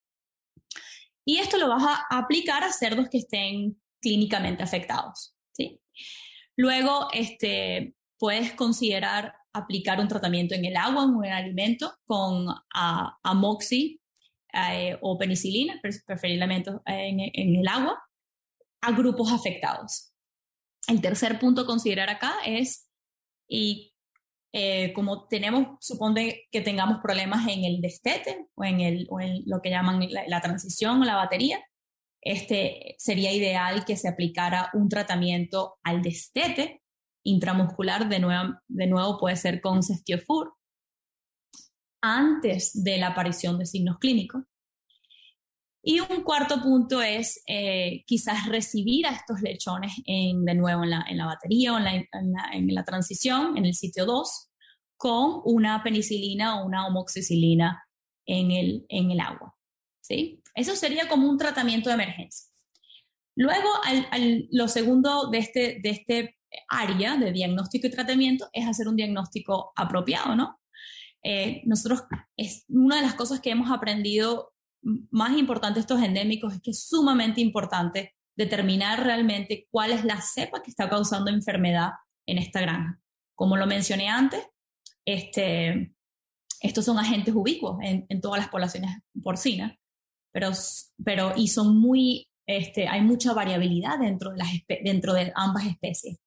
Y 1.26 1.38
esto 1.38 1.58
lo 1.58 1.68
vas 1.68 1.84
a 1.84 2.18
aplicar 2.18 2.64
a 2.64 2.72
cerdos 2.72 3.08
que 3.10 3.18
estén 3.18 3.80
clínicamente 4.00 4.62
afectados, 4.62 5.36
¿sí? 5.52 5.80
Luego, 6.56 7.08
este, 7.12 7.94
puedes 8.18 8.52
considerar 8.54 9.34
aplicar 9.54 10.00
un 10.00 10.08
tratamiento 10.08 10.54
en 10.54 10.64
el 10.64 10.76
agua, 10.76 11.04
en 11.04 11.10
un 11.10 11.24
alimento, 11.26 11.94
con 12.04 12.46
amoxi 13.22 14.00
eh, 14.52 14.98
o 15.00 15.16
penicilina, 15.16 15.80
preferiblemente 16.06 16.70
en, 16.86 17.20
en, 17.20 17.56
el 17.56 17.68
agua, 17.68 17.98
a 18.82 18.92
grupos 18.92 19.32
afectados. 19.32 20.12
El 20.88 21.00
tercer 21.00 21.38
punto 21.38 21.62
a 21.62 21.66
considerar 21.66 22.10
acá 22.10 22.34
es, 22.44 22.90
y 23.48 23.94
eh, 24.52 24.92
como 24.92 25.26
tenemos, 25.28 25.78
supone 25.80 26.42
que 26.50 26.60
tengamos 26.60 26.98
problemas 27.02 27.48
en 27.48 27.64
el 27.64 27.80
destete 27.80 28.46
o 28.54 28.64
en, 28.64 28.80
el, 28.80 29.06
o 29.08 29.20
en 29.20 29.42
lo 29.46 29.62
que 29.62 29.70
llaman 29.70 30.06
la, 30.10 30.24
la 30.28 30.40
transición 30.40 31.00
o 31.00 31.04
la 31.04 31.16
batería, 31.16 31.64
este, 32.20 32.96
sería 32.98 33.32
ideal 33.32 33.84
que 33.84 33.96
se 33.96 34.08
aplicara 34.08 34.70
un 34.72 34.88
tratamiento 34.88 35.78
al 35.82 36.02
destete 36.02 36.83
intramuscular, 37.24 38.08
de 38.08 38.20
nuevo, 38.20 38.54
de 38.68 38.86
nuevo 38.86 39.18
puede 39.18 39.36
ser 39.36 39.60
con 39.60 39.82
cestiofur, 39.82 40.54
antes 42.00 42.84
de 42.84 42.98
la 42.98 43.08
aparición 43.08 43.58
de 43.58 43.66
signos 43.66 43.98
clínicos. 43.98 44.42
Y 45.82 46.00
un 46.00 46.22
cuarto 46.22 46.62
punto 46.62 47.02
es 47.02 47.42
eh, 47.46 48.04
quizás 48.06 48.46
recibir 48.46 49.06
a 49.06 49.10
estos 49.10 49.40
lechones 49.42 49.92
en, 50.06 50.44
de 50.44 50.54
nuevo 50.54 50.84
en 50.84 50.90
la, 50.90 51.04
en 51.08 51.18
la 51.18 51.26
batería 51.26 51.74
o 51.74 51.78
en 51.78 51.84
la, 51.84 51.94
en, 52.52 52.74
la, 52.74 52.84
transición, 52.84 53.56
en 53.58 53.66
el 53.66 53.74
sitio 53.74 54.06
2, 54.06 54.50
con 54.96 55.42
una 55.44 55.82
penicilina 55.82 56.60
o 56.60 56.66
una 56.66 56.86
homoxicilina 56.86 57.84
en 58.26 58.50
el, 58.50 58.86
en 58.88 59.10
el 59.10 59.20
agua. 59.20 59.54
¿sí? 60.00 60.42
Eso 60.54 60.74
sería 60.74 61.08
como 61.08 61.28
un 61.28 61.36
tratamiento 61.36 61.90
de 61.90 61.94
emergencia. 61.94 62.48
Luego, 63.36 63.68
al, 64.10 64.48
lo 64.52 64.68
segundo 64.68 65.28
de 65.30 65.38
este, 65.38 65.80
de 65.82 65.90
este 65.90 66.38
área 66.68 67.16
de 67.16 67.32
diagnóstico 67.32 67.86
y 67.86 67.90
tratamiento 67.90 68.48
es 68.52 68.66
hacer 68.66 68.88
un 68.88 68.96
diagnóstico 68.96 69.72
apropiado, 69.76 70.36
¿no? 70.36 70.60
Eh, 71.22 71.62
nosotros, 71.64 72.02
es 72.36 72.64
una 72.68 72.96
de 72.96 73.02
las 73.02 73.14
cosas 73.14 73.40
que 73.40 73.50
hemos 73.50 73.70
aprendido 73.70 74.52
más 75.10 75.38
importante 75.38 75.80
estos 75.80 76.02
endémicos 76.02 76.52
es 76.52 76.60
que 76.60 76.70
es 76.72 76.86
sumamente 76.86 77.40
importante 77.40 78.14
determinar 78.36 79.02
realmente 79.02 79.66
cuál 79.70 79.92
es 79.92 80.04
la 80.04 80.20
cepa 80.20 80.62
que 80.62 80.70
está 80.70 80.88
causando 80.88 81.30
enfermedad 81.30 81.90
en 82.26 82.38
esta 82.38 82.60
granja. 82.60 83.00
Como 83.34 83.56
lo 83.56 83.66
mencioné 83.66 84.08
antes, 84.08 84.44
este, 85.06 85.94
estos 86.60 86.84
son 86.84 86.98
agentes 86.98 87.34
ubicuos 87.34 87.78
en, 87.82 88.20
todas 88.20 88.40
las 88.40 88.48
poblaciones 88.48 88.90
porcinas, 89.22 89.74
pero, 90.32 90.50
pero 91.04 91.32
y 91.36 91.48
son 91.48 91.78
muy, 91.78 92.28
este, 92.46 92.88
hay 92.88 93.02
mucha 93.02 93.32
variabilidad 93.32 93.98
dentro 93.98 94.32
de, 94.32 94.38
las, 94.38 94.48
dentro 94.82 95.14
de 95.14 95.32
ambas 95.34 95.66
especies. 95.66 96.18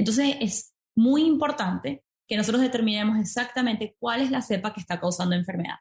Entonces 0.00 0.34
es 0.40 0.74
muy 0.96 1.24
importante 1.24 2.04
que 2.26 2.38
nosotros 2.38 2.62
determinemos 2.62 3.18
exactamente 3.18 3.96
cuál 3.98 4.22
es 4.22 4.30
la 4.30 4.40
cepa 4.40 4.72
que 4.72 4.80
está 4.80 4.98
causando 4.98 5.36
enfermedad. 5.36 5.76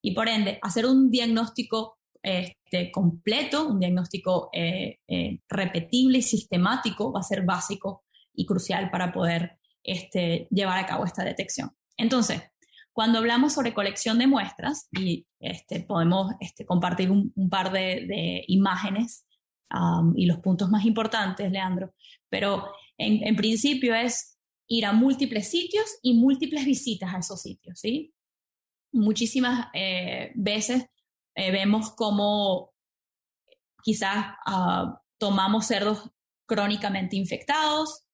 Y 0.00 0.14
por 0.14 0.28
ende, 0.28 0.60
hacer 0.62 0.86
un 0.86 1.10
diagnóstico 1.10 1.98
este, 2.22 2.92
completo, 2.92 3.66
un 3.66 3.80
diagnóstico 3.80 4.50
eh, 4.52 4.98
eh, 5.08 5.40
repetible 5.48 6.18
y 6.18 6.22
sistemático 6.22 7.12
va 7.12 7.20
a 7.20 7.24
ser 7.24 7.44
básico 7.44 8.04
y 8.32 8.46
crucial 8.46 8.88
para 8.92 9.12
poder 9.12 9.58
este, 9.82 10.46
llevar 10.52 10.78
a 10.78 10.86
cabo 10.86 11.04
esta 11.04 11.24
detección. 11.24 11.72
Entonces, 11.96 12.40
cuando 12.92 13.18
hablamos 13.18 13.54
sobre 13.54 13.74
colección 13.74 14.20
de 14.20 14.28
muestras, 14.28 14.88
y 14.92 15.26
este, 15.40 15.80
podemos 15.80 16.34
compartir 16.68 17.10
un, 17.10 17.32
par 17.50 17.72
de, 17.72 18.44
imágenes 18.46 19.26
y 20.14 20.26
los 20.26 20.38
puntos 20.38 20.70
más 20.70 20.84
importantes, 20.84 21.50
Leandro, 21.50 21.92
pero 22.30 22.68
en, 22.98 23.36
principio 23.36 23.94
es 23.94 24.38
ir 24.68 24.86
a 24.86 24.92
múltiples 24.92 25.50
sitios 25.50 25.86
y 26.02 26.14
múltiples 26.14 26.64
visitas 26.64 27.14
a 27.14 27.18
esos 27.18 27.42
sitios, 27.42 27.78
¿sí? 27.78 28.12
Muchísimas 28.92 29.68
eh, 29.74 30.32
veces 30.34 30.86
eh, 31.34 31.50
vemos 31.50 31.94
cómo 31.94 32.72
quizás 33.82 34.34
uh, 34.46 34.96
tomamos 35.18 35.66
cerdos 35.66 36.10
crónicamente 36.46 37.16
infectados, 37.16 38.04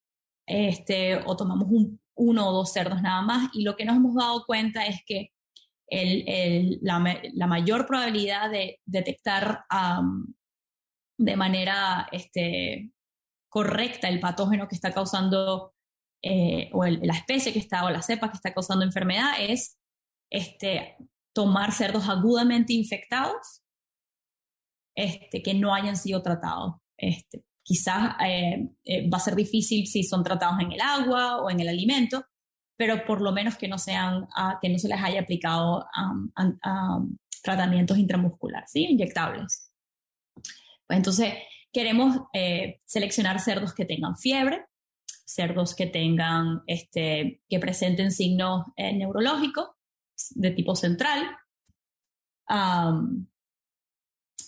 este, 0.46 1.16
o 1.24 1.36
tomamos 1.36 1.68
un, 1.70 2.00
uno 2.14 2.48
o 2.48 2.52
dos 2.52 2.72
cerdos 2.72 3.00
nada 3.00 3.22
más, 3.22 3.50
y 3.54 3.62
lo 3.62 3.76
que 3.76 3.84
nos 3.84 3.96
hemos 3.96 4.14
dado 4.14 4.44
cuenta 4.44 4.84
es 4.84 5.00
que 5.06 5.30
el, 5.86 6.24
el, 6.26 6.78
la, 6.82 7.46
mayor 7.46 7.86
probabilidad 7.86 8.50
de 8.50 8.80
detectar 8.86 9.64
de 11.18 11.36
manera 11.36 12.08
este, 12.12 12.92
correcta 13.52 14.08
el 14.08 14.18
patógeno 14.18 14.66
que 14.66 14.74
está 14.74 14.94
causando, 14.94 15.74
eh, 16.22 16.70
o 16.72 16.86
la 16.86 17.12
especie 17.12 17.52
que 17.52 17.58
está, 17.58 17.84
o 17.84 17.90
la 17.90 18.00
cepa 18.00 18.30
que 18.30 18.36
está 18.36 18.54
causando 18.54 18.82
enfermedad, 18.82 19.34
es 19.38 19.78
este, 20.30 20.96
tomar 21.34 21.72
cerdos 21.72 22.08
agudamente 22.08 22.72
infectados 22.72 23.60
este, 24.96 25.42
que 25.42 25.52
no 25.52 25.74
hayan 25.74 25.98
sido 25.98 26.22
tratados 26.22 26.76
este, 26.96 27.44
quizás 27.62 28.14
eh, 28.24 28.70
eh, 28.84 29.10
va 29.10 29.18
a 29.18 29.20
ser 29.20 29.34
difícil 29.34 29.86
si 29.86 30.02
son 30.02 30.24
tratados 30.24 30.58
en 30.60 30.72
el 30.72 30.80
agua 30.80 31.42
o 31.42 31.50
en 31.50 31.60
el 31.60 31.68
alimento, 31.68 32.24
pero 32.78 33.04
por 33.04 33.20
lo 33.20 33.32
menos 33.32 33.56
que 33.56 33.68
no, 33.68 33.76
sean, 33.76 34.28
ah, 34.34 34.58
que 34.62 34.70
no 34.70 34.78
se 34.78 34.88
les 34.88 35.02
haya 35.02 35.20
aplicado 35.20 35.86
tratamientos 37.42 37.98
intramusculares, 37.98 38.70
¿sí? 38.70 38.86
inyectables. 38.86 39.70
Pues 40.86 40.96
entonces, 40.96 41.34
queremos 41.72 42.16
eh, 42.32 42.80
seleccionar 42.84 43.40
cerdos 43.40 43.74
que 43.74 43.84
tengan 43.84 44.16
fiebre, 44.16 44.66
cerdos 45.24 45.74
que 45.74 45.86
tengan, 45.86 46.62
este, 46.66 47.40
que 47.48 47.58
presenten 47.58 48.12
signos 48.12 48.66
neurológicos 48.76 49.70
de 50.34 50.50
tipo 50.50 50.76
central, 50.76 51.36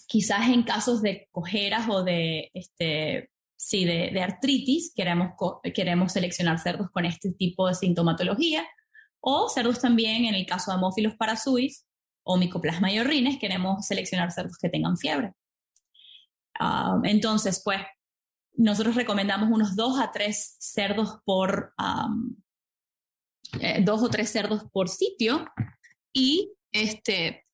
quizás 0.06 0.48
en 0.48 0.62
casos 0.62 1.00
de 1.02 1.28
cojeras 1.32 1.88
o 1.88 2.04
de, 2.04 2.50
este, 2.54 3.30
sí, 3.56 3.84
de, 3.84 4.20
artritis, 4.20 4.92
queremos, 4.94 5.32
queremos 5.74 6.12
seleccionar 6.12 6.58
cerdos 6.58 6.90
con 6.90 7.04
este 7.04 7.32
tipo 7.32 7.66
de 7.66 7.74
sintomatología, 7.74 8.66
o 9.20 9.48
cerdos 9.48 9.80
también, 9.80 10.26
en 10.26 10.34
el 10.34 10.46
caso 10.46 10.70
de 10.70 10.76
Haemophilus 10.76 11.16
parasuis 11.16 11.86
o 12.22 12.36
Mycoplasma 12.36 12.88
rines, 12.88 13.38
queremos 13.38 13.86
seleccionar 13.86 14.30
cerdos 14.32 14.58
que 14.58 14.68
tengan 14.68 14.98
fiebre. 14.98 15.32
Entonces, 17.04 17.60
pues, 17.64 17.80
nosotros 18.56 18.94
recomendamos 18.94 19.50
unos 19.50 19.74
dos 19.76 19.98
a 20.00 20.12
tres 20.12 20.56
cerdos 20.60 21.18
por, 21.24 21.74
eh, 23.60 23.82
dos 23.82 24.02
o 24.02 24.08
tres 24.08 24.30
cerdos 24.30 24.64
por 24.72 24.88
sitio 24.88 25.46
y 26.12 26.52
este, 26.72 27.44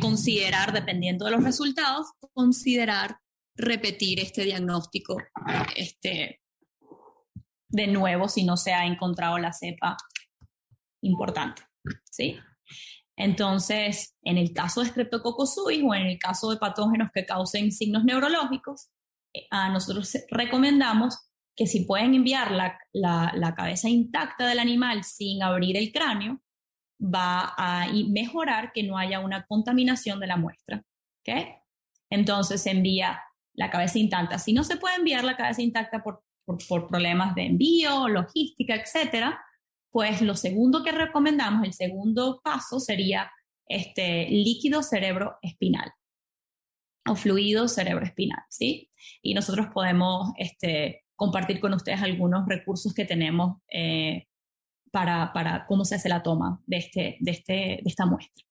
considerar, 0.00 0.72
dependiendo 0.72 1.26
de 1.26 1.32
los 1.32 1.44
resultados, 1.44 2.06
considerar 2.32 3.18
repetir 3.54 4.20
este 4.20 4.44
diagnóstico 4.44 5.18
este, 5.74 6.40
de 7.68 7.86
nuevo 7.86 8.28
si 8.28 8.44
no 8.44 8.56
se 8.56 8.72
ha 8.72 8.86
encontrado 8.86 9.38
la 9.38 9.52
cepa 9.52 9.96
importante. 11.02 11.62
¿sí? 12.10 12.38
Entonces, 13.16 14.14
en 14.22 14.36
el 14.36 14.52
caso 14.52 14.82
de 14.82 14.88
Streptococcus 14.88 15.54
suis 15.54 15.82
o 15.82 15.94
en 15.94 16.06
el 16.06 16.18
caso 16.18 16.50
de 16.50 16.58
patógenos 16.58 17.10
que 17.14 17.24
causen 17.24 17.72
signos 17.72 18.04
neurológicos, 18.04 18.90
eh, 19.32 19.46
a 19.50 19.70
nosotros 19.70 20.16
recomendamos 20.30 21.26
que 21.56 21.66
si 21.66 21.86
pueden 21.86 22.14
enviar 22.14 22.52
la, 22.52 23.54
cabeza 23.56 23.88
intacta 23.88 24.46
del 24.46 24.58
animal 24.58 25.04
sin 25.04 25.42
abrir 25.42 25.76
el 25.78 25.90
cráneo, 25.90 26.42
va 27.02 27.54
a 27.56 27.86
mejorar 28.08 28.72
que 28.72 28.82
no 28.82 28.98
haya 28.98 29.20
una 29.20 29.46
contaminación 29.46 30.20
de 30.20 30.26
la 30.26 30.36
muestra. 30.36 30.82
¿okay? 31.22 31.54
Entonces 32.10 32.62
se 32.62 32.70
envía 32.70 33.22
la 33.54 33.70
cabeza 33.70 33.98
intacta. 33.98 34.38
Si 34.38 34.52
no 34.52 34.64
se 34.64 34.76
puede 34.76 34.96
enviar 34.96 35.24
la 35.24 35.36
cabeza 35.36 35.62
intacta 35.62 36.02
por, 36.02 36.22
por, 36.44 36.86
problemas 36.88 37.34
de 37.34 37.46
envío, 37.46 38.06
logística, 38.08 38.74
etcétera, 38.74 39.42
pues 39.96 40.20
lo 40.20 40.34
segundo 40.36 40.84
que 40.84 40.92
recomendamos, 40.92 41.64
el 41.64 41.72
segundo 41.72 42.42
paso 42.44 42.80
sería 42.80 43.32
este 43.66 44.28
líquido 44.28 44.82
cerebro 44.82 45.38
espinal 45.40 45.90
o 47.08 47.16
fluido 47.16 47.66
cerebro 47.66 48.04
espinal, 48.04 48.42
¿sí? 48.50 48.90
Y 49.22 49.32
nosotros 49.32 49.68
podemos 49.72 50.32
este, 50.36 51.02
compartir 51.14 51.60
con 51.60 51.72
ustedes 51.72 52.02
algunos 52.02 52.46
recursos 52.46 52.92
que 52.92 53.06
tenemos 53.06 53.56
eh, 53.72 54.26
para, 54.92 55.64
cómo 55.66 55.86
se 55.86 55.94
hace 55.94 56.10
la 56.10 56.22
toma 56.22 56.60
de, 56.66 56.76
este, 56.76 57.16
de, 57.20 57.30
este, 57.30 57.52
de 57.52 57.82
esta 57.86 58.04
muestra. 58.04 58.44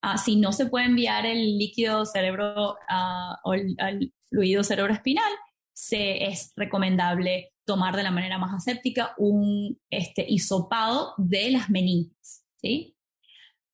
Ah, 0.00 0.16
si 0.16 0.36
no 0.36 0.52
se 0.52 0.66
puede 0.66 0.86
enviar 0.86 1.26
el 1.26 1.58
líquido 1.58 2.06
cerebro 2.06 2.76
ah, 2.88 3.40
o 3.42 3.54
el, 3.54 4.14
fluido 4.30 4.62
cerebroespinal, 4.62 5.32
se, 5.72 6.26
es 6.26 6.52
recomendable 6.54 7.51
tomar 7.64 7.96
de 7.96 8.02
la 8.02 8.10
manera 8.10 8.38
más 8.38 8.54
aséptica 8.54 9.14
un 9.18 9.78
este, 9.90 10.24
hisopado 10.28 11.14
de 11.16 11.50
las 11.50 11.70
meninges, 11.70 12.44
¿sí? 12.56 12.96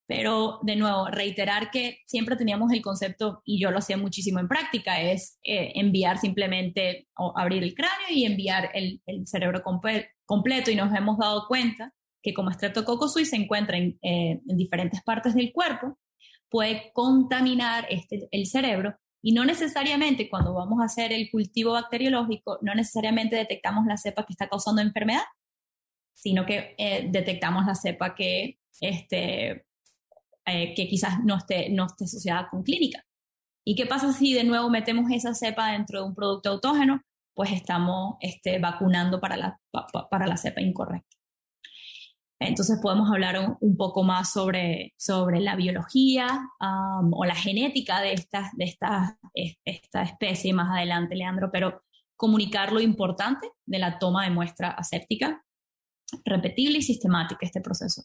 Pero 0.07 0.61
de 0.63 0.77
nuevo, 0.77 1.09
reiterar 1.09 1.71
que 1.71 1.99
siempre 2.07 2.37
teníamos 2.37 2.73
el 2.73 2.81
concepto, 2.81 3.43
y 3.45 3.61
yo 3.61 3.71
lo 3.71 3.79
hacía 3.79 3.99
muchísimo 3.99 4.39
en 4.39 4.49
práctica, 4.49 5.03
es 5.03 5.39
eh, 5.43 5.73
enviar 5.75 6.17
simplemente 6.19 7.09
o 7.19 7.35
abrir 7.37 7.63
el 7.63 7.75
cráneo 7.75 8.07
y 8.11 8.25
enviar 8.25 8.71
el, 8.73 9.03
el 9.05 9.27
cerebro 9.27 9.63
completo. 9.63 10.71
Y 10.71 10.77
nos 10.77 10.95
hemos 10.95 11.19
dado 11.19 11.47
cuenta 11.47 11.93
que 12.23 12.33
como 12.33 12.51
Streptococcus 12.51 13.13
se 13.13 13.37
encuentra 13.37 13.77
en, 13.77 13.99
eh, 14.03 14.41
en, 14.47 14.57
diferentes 14.57 15.03
partes 15.03 15.35
del 15.35 15.53
cuerpo, 15.53 15.99
puede 16.49 16.91
contaminar 16.95 17.87
este, 17.91 18.29
el 18.31 18.47
cerebro 18.47 18.99
y 19.23 19.33
no 19.33 19.45
necesariamente 19.45 20.29
cuando 20.29 20.55
vamos 20.55 20.81
a 20.81 20.85
hacer 20.85 21.13
el 21.13 21.31
cultivo 21.31 21.73
bacteriológico, 21.73 22.59
no 22.63 22.75
necesariamente 22.75 23.37
detectamos 23.37 23.87
la 23.87 23.97
cepa 23.97 24.25
que 24.25 24.33
está 24.33 24.49
causando 24.49 24.81
enfermedad, 24.81 25.25
sino 26.15 26.47
que 26.47 26.75
eh, 26.79 27.09
detectamos 27.11 27.67
la 27.67 27.75
cepa 27.75 28.15
que 28.15 28.59
este, 28.81 29.67
eh, 30.47 30.75
que 30.75 30.89
quizás 30.89 31.23
no 31.25 31.37
esté, 31.37 31.69
no 31.71 31.87
esté 31.87 32.05
asociada 32.05 32.49
con 32.49 32.63
clínica. 32.63 33.05
¿Y 33.67 33.75
qué 33.75 33.87
pasa 33.87 34.13
si 34.13 34.33
de 34.33 34.45
nuevo 34.45 34.71
metemos 34.71 35.11
esa 35.11 35.35
cepa 35.35 35.73
dentro 35.73 36.01
de 36.01 36.09
un 36.09 36.15
producto 36.15 36.49
autógeno? 36.51 37.03
Pues 37.35 37.53
estamos 37.53 38.17
este, 38.21 38.59
vacunando 38.59 39.21
para 39.21 39.37
la, 39.37 39.61
para 40.11 40.27
la 40.27 40.37
cepa 40.39 40.63
incorrecta. 40.63 41.18
Entonces 42.41 42.79
podemos 42.81 43.11
hablar 43.11 43.57
un, 43.61 43.77
poco 43.77 44.05
más 44.05 44.33
sobre, 44.33 44.95
sobre 44.97 45.41
la 45.41 45.57
biología 45.57 46.49
o 46.61 47.25
la 47.25 47.35
genética 47.35 48.01
de, 48.01 48.13
esta, 48.13 48.51
de 48.55 48.65
esta, 48.65 49.19
esta 49.65 50.03
especie 50.03 50.53
más 50.53 50.71
adelante, 50.71 51.17
Leandro, 51.17 51.51
pero 51.53 51.83
comunicar 52.17 52.73
lo 52.73 52.81
importante 52.81 53.49
de 53.67 53.79
la 53.79 53.99
toma 53.99 54.25
de 54.25 54.31
muestra 54.31 54.71
aséptica, 54.71 55.45
repetible 56.25 56.79
y 56.79 56.83
sistemática 56.83 57.45
este 57.45 57.61
proceso. 57.61 58.03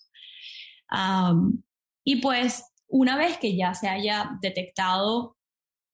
Y 2.03 2.15
pues 2.21 2.65
una 2.87 3.17
vez 3.17 3.37
que 3.37 3.55
ya 3.55 3.73
se 3.75 3.87
haya 3.87 4.31
detectado 4.41 5.37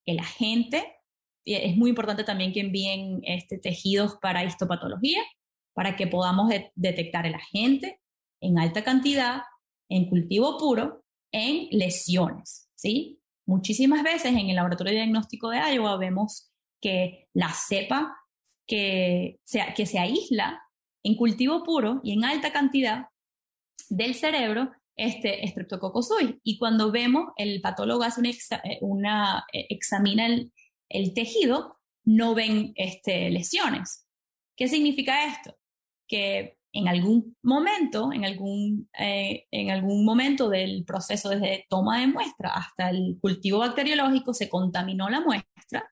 el 0.06 0.20
agente, 0.20 0.96
es 1.44 1.76
muy 1.76 1.90
importante 1.90 2.24
también 2.24 2.54
que 2.54 2.62
envíen 2.62 3.20
este, 3.24 3.58
tejidos 3.58 4.16
para 4.22 4.46
histopatología, 4.46 5.22
para 5.74 5.96
que 5.96 6.08
podamos 6.08 6.52
detectar 6.76 7.26
el 7.26 7.36
agente 7.36 8.00
en 8.42 8.60
alta 8.60 8.84
cantidad, 8.84 9.42
en 9.90 10.10
cultivo 10.10 10.58
puro, 10.58 11.04
en 11.32 11.68
lesiones, 11.72 12.70
¿sí? 12.76 13.20
Muchísimas 13.46 14.04
veces 14.04 14.32
en 14.32 14.50
el 14.50 14.56
laboratorio 14.56 14.94
diagnóstico 14.94 15.50
de 15.50 15.60
Iowa 15.74 15.98
vemos 15.98 16.52
que 16.82 17.28
la 17.34 17.52
cepa 17.52 18.16
que 18.68 19.40
que 19.76 19.86
se 19.88 20.00
aísla 20.00 20.62
en 21.04 21.16
cultivo 21.16 21.64
puro 21.64 22.00
y 22.04 22.14
en 22.14 22.24
alta 22.24 22.52
cantidad 22.52 23.08
del 23.90 24.14
cerebro 24.14 24.72
este 25.00 25.48
Streptococcus 25.48 26.10
Y 26.44 26.58
cuando 26.58 26.92
vemos, 26.92 27.32
el 27.38 27.62
patólogo 27.62 28.04
hace 28.04 28.22
una, 28.82 29.46
eh, 29.54 29.60
eh, 29.60 29.68
examina 29.70 30.28
el, 30.28 31.14
tejido, 31.14 31.78
no 32.04 32.36
ven 32.36 32.74
este, 32.76 33.30
lesiones. 33.30 34.06
¿Qué 34.58 34.68
significa 34.68 35.26
esto? 35.26 35.58
Que 36.08 36.58
en 36.80 36.88
algún 36.88 37.36
momento, 37.44 38.14
en 38.14 38.24
algún, 38.24 38.90
eh, 38.98 39.46
en 39.52 39.70
algún 39.70 40.06
momento 40.06 40.50
del 40.50 40.86
proceso 40.86 41.30
desde 41.30 41.66
toma 41.70 42.00
de 42.00 42.08
muestra 42.08 42.52
hasta 42.54 42.90
el 42.90 43.18
cultivo 43.22 43.60
bacteriológico 43.60 44.34
se 44.34 44.50
contaminó 44.50 45.10
la 45.10 45.20
muestra 45.20 45.92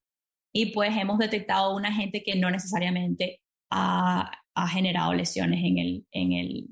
y 0.53 0.67
pues 0.67 0.95
hemos 0.95 1.19
detectado 1.19 1.75
un 1.75 1.85
agente 1.85 2.23
que 2.23 2.35
no 2.35 2.49
necesariamente 2.49 3.41
ha, 3.69 4.31
ha 4.55 4.67
generado 4.69 5.13
lesiones 5.13 5.59
en 5.63 5.77
el, 5.77 6.07
en 6.11 6.31
el, 6.31 6.67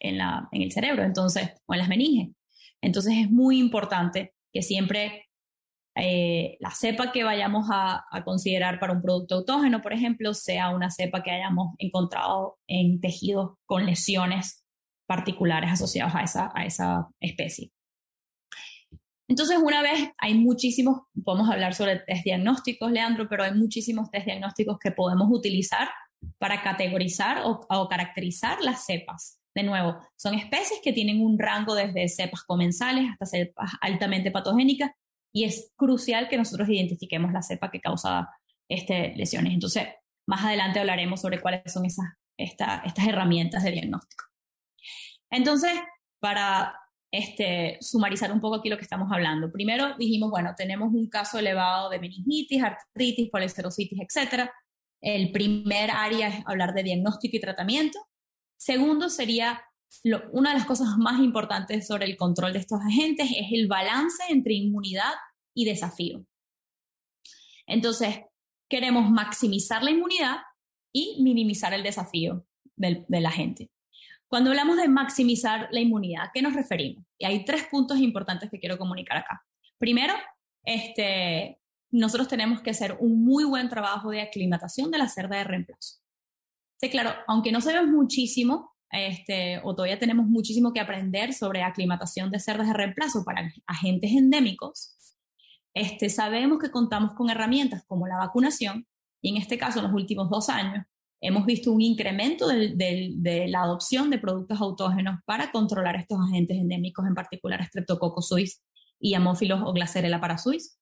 en, 0.00 0.18
la, 0.18 0.48
en 0.50 0.62
el 0.62 0.72
cerebro, 0.72 1.04
entonces, 1.04 1.50
o 1.66 1.74
en 1.74 1.78
las 1.78 1.88
meninges. 1.88 2.34
Entonces 2.82 3.14
es 3.18 3.30
muy 3.30 3.58
importante 3.58 4.34
que 4.52 4.62
siempre 4.62 5.29
eh, 6.00 6.56
la 6.60 6.70
cepa 6.70 7.12
que 7.12 7.24
vayamos 7.24 7.68
a, 7.70 8.04
considerar 8.24 8.80
para 8.80 8.92
un 8.92 9.02
producto 9.02 9.36
autógeno, 9.36 9.82
por 9.82 9.92
ejemplo, 9.92 10.32
sea 10.34 10.70
una 10.70 10.90
cepa 10.90 11.22
que 11.22 11.30
hayamos 11.30 11.74
encontrado 11.78 12.58
en 12.66 13.00
tejidos 13.00 13.54
con 13.66 13.86
lesiones 13.86 14.64
particulares 15.06 15.70
asociados 15.72 16.14
a 16.14 16.22
esa, 16.22 16.52
a 16.54 16.64
esa 16.64 17.08
especie. 17.20 17.70
Entonces, 19.28 19.58
una 19.62 19.82
vez 19.82 20.10
hay 20.18 20.34
muchísimos, 20.34 21.02
podemos 21.24 21.48
hablar 21.50 21.74
sobre 21.74 22.00
test 22.00 22.24
diagnósticos, 22.24 22.90
Leandro, 22.90 23.28
pero 23.28 23.44
hay 23.44 23.52
muchísimos 23.52 24.10
test 24.10 24.26
diagnósticos 24.26 24.78
que 24.78 24.90
podemos 24.90 25.28
utilizar 25.30 25.88
para 26.38 26.62
categorizar 26.62 27.42
o 27.44 27.88
caracterizar 27.88 28.60
las 28.62 28.86
cepas. 28.86 29.40
De 29.54 29.64
nuevo, 29.64 29.98
son 30.16 30.34
especies 30.34 30.80
que 30.82 30.92
tienen 30.92 31.20
un 31.20 31.38
rango 31.38 31.74
desde 31.74 32.08
cepas 32.08 32.44
comensales 32.44 33.10
hasta 33.10 33.26
cepas 33.26 33.72
altamente 33.80 34.30
patogénicas 34.30 34.92
y 35.32 35.44
es 35.44 35.72
crucial 35.76 36.28
que 36.28 36.36
nosotros 36.36 36.68
identifiquemos 36.68 37.32
la 37.32 37.42
cepa 37.42 37.70
que 37.70 37.80
causa 37.80 38.28
este, 38.68 39.14
lesiones. 39.16 39.52
Entonces, 39.52 39.88
más 40.26 40.44
adelante 40.44 40.80
hablaremos 40.80 41.20
sobre 41.20 41.40
cuáles 41.40 41.72
son 41.72 41.84
esas, 41.84 42.06
estas 42.36 43.06
herramientas 43.06 43.64
de 43.64 43.72
diagnóstico. 43.72 44.24
Entonces, 45.30 45.72
para 46.20 46.74
este, 47.12 47.78
sumarizar 47.80 48.32
un 48.32 48.40
poco 48.40 48.56
aquí 48.56 48.68
lo 48.68 48.76
que 48.76 48.84
estamos 48.84 49.10
hablando. 49.12 49.50
Primero 49.50 49.96
dijimos, 49.98 50.30
bueno, 50.30 50.54
tenemos 50.56 50.92
un 50.92 51.08
caso 51.08 51.38
elevado 51.38 51.90
de 51.90 51.98
meningitis, 51.98 52.62
artritis, 52.62 53.30
policerositis, 53.30 53.98
etc. 54.00 54.48
El 55.00 55.32
primer 55.32 55.90
área 55.90 56.28
es 56.28 56.46
hablar 56.46 56.72
de 56.74 56.84
diagnóstico 56.84 57.36
y 57.36 57.40
tratamiento. 57.40 57.98
Segundo 58.56 59.08
sería, 59.08 59.60
una 60.32 60.50
de 60.50 60.58
las 60.58 60.66
cosas 60.66 60.96
más 60.98 61.20
importantes 61.20 61.86
sobre 61.86 62.06
el 62.06 62.16
control 62.16 62.52
de 62.52 62.60
estos 62.60 62.80
agentes 62.80 63.28
es 63.30 63.48
el 63.52 63.66
balance 63.66 64.22
entre 64.28 64.54
inmunidad 64.54 65.12
y 65.54 65.64
desafío. 65.64 66.24
Entonces, 67.66 68.20
queremos 68.68 69.10
maximizar 69.10 69.82
la 69.82 69.90
inmunidad 69.90 70.36
y 70.92 71.22
minimizar 71.22 71.72
el 71.72 71.82
desafío 71.82 72.46
del, 72.76 73.04
del 73.08 73.26
agente. 73.26 73.70
Cuando 74.28 74.50
hablamos 74.50 74.76
de 74.76 74.88
maximizar 74.88 75.68
la 75.72 75.80
inmunidad, 75.80 76.26
¿a 76.26 76.30
qué 76.32 76.40
nos 76.40 76.54
referimos? 76.54 77.04
Y 77.18 77.26
hay 77.26 77.44
tres 77.44 77.66
puntos 77.66 77.98
importantes 77.98 78.48
que 78.48 78.60
quiero 78.60 78.78
comunicar 78.78 79.18
acá. 79.18 79.44
Primero, 79.76 80.14
este, 80.64 81.58
nosotros 81.90 82.28
tenemos 82.28 82.60
que 82.60 82.70
hacer 82.70 82.96
un 83.00 83.24
muy 83.24 83.44
buen 83.44 83.68
trabajo 83.68 84.10
de 84.10 84.20
aclimatación 84.20 84.90
de 84.90 84.98
la 84.98 85.08
cerda 85.08 85.36
de 85.36 85.44
reemplazo. 85.44 85.98
Sí, 86.80 86.88
claro, 86.90 87.12
aunque 87.26 87.52
no 87.52 87.60
sabemos 87.60 87.90
muchísimo, 87.90 88.69
este, 88.90 89.60
o 89.62 89.74
todavía 89.74 89.98
tenemos 89.98 90.26
muchísimo 90.26 90.72
que 90.72 90.80
aprender 90.80 91.32
sobre 91.32 91.62
aclimatación 91.62 92.30
de 92.30 92.40
cerdas 92.40 92.66
de 92.66 92.74
reemplazo 92.74 93.24
para 93.24 93.52
agentes 93.66 94.10
endémicos, 94.12 94.96
este, 95.74 96.08
sabemos 96.08 96.58
que 96.58 96.70
contamos 96.70 97.14
con 97.14 97.30
herramientas 97.30 97.84
como 97.86 98.06
la 98.06 98.16
vacunación, 98.16 98.86
y 99.22 99.30
en 99.30 99.36
este 99.36 99.58
caso, 99.58 99.78
en 99.78 99.84
los 99.84 99.94
últimos 99.94 100.28
dos 100.28 100.48
años, 100.48 100.84
hemos 101.20 101.44
visto 101.46 101.70
un 101.70 101.82
incremento 101.82 102.48
de 102.48 103.46
la 103.48 103.62
adopción 103.62 104.10
de 104.10 104.18
productos 104.18 104.60
autógenos 104.60 105.20
para 105.26 105.52
controlar 105.52 105.96
estos 105.96 106.18
agentes 106.18 106.56
endémicos, 106.56 107.06
en 107.06 107.14
particular 107.14 107.64
Streptococcus 107.64 108.28
suis 108.28 108.62
y 108.98 109.14
Haemophilus 109.14 109.60
o 109.64 109.72
Glasserella 109.72 110.20
parasuis. 110.20 110.78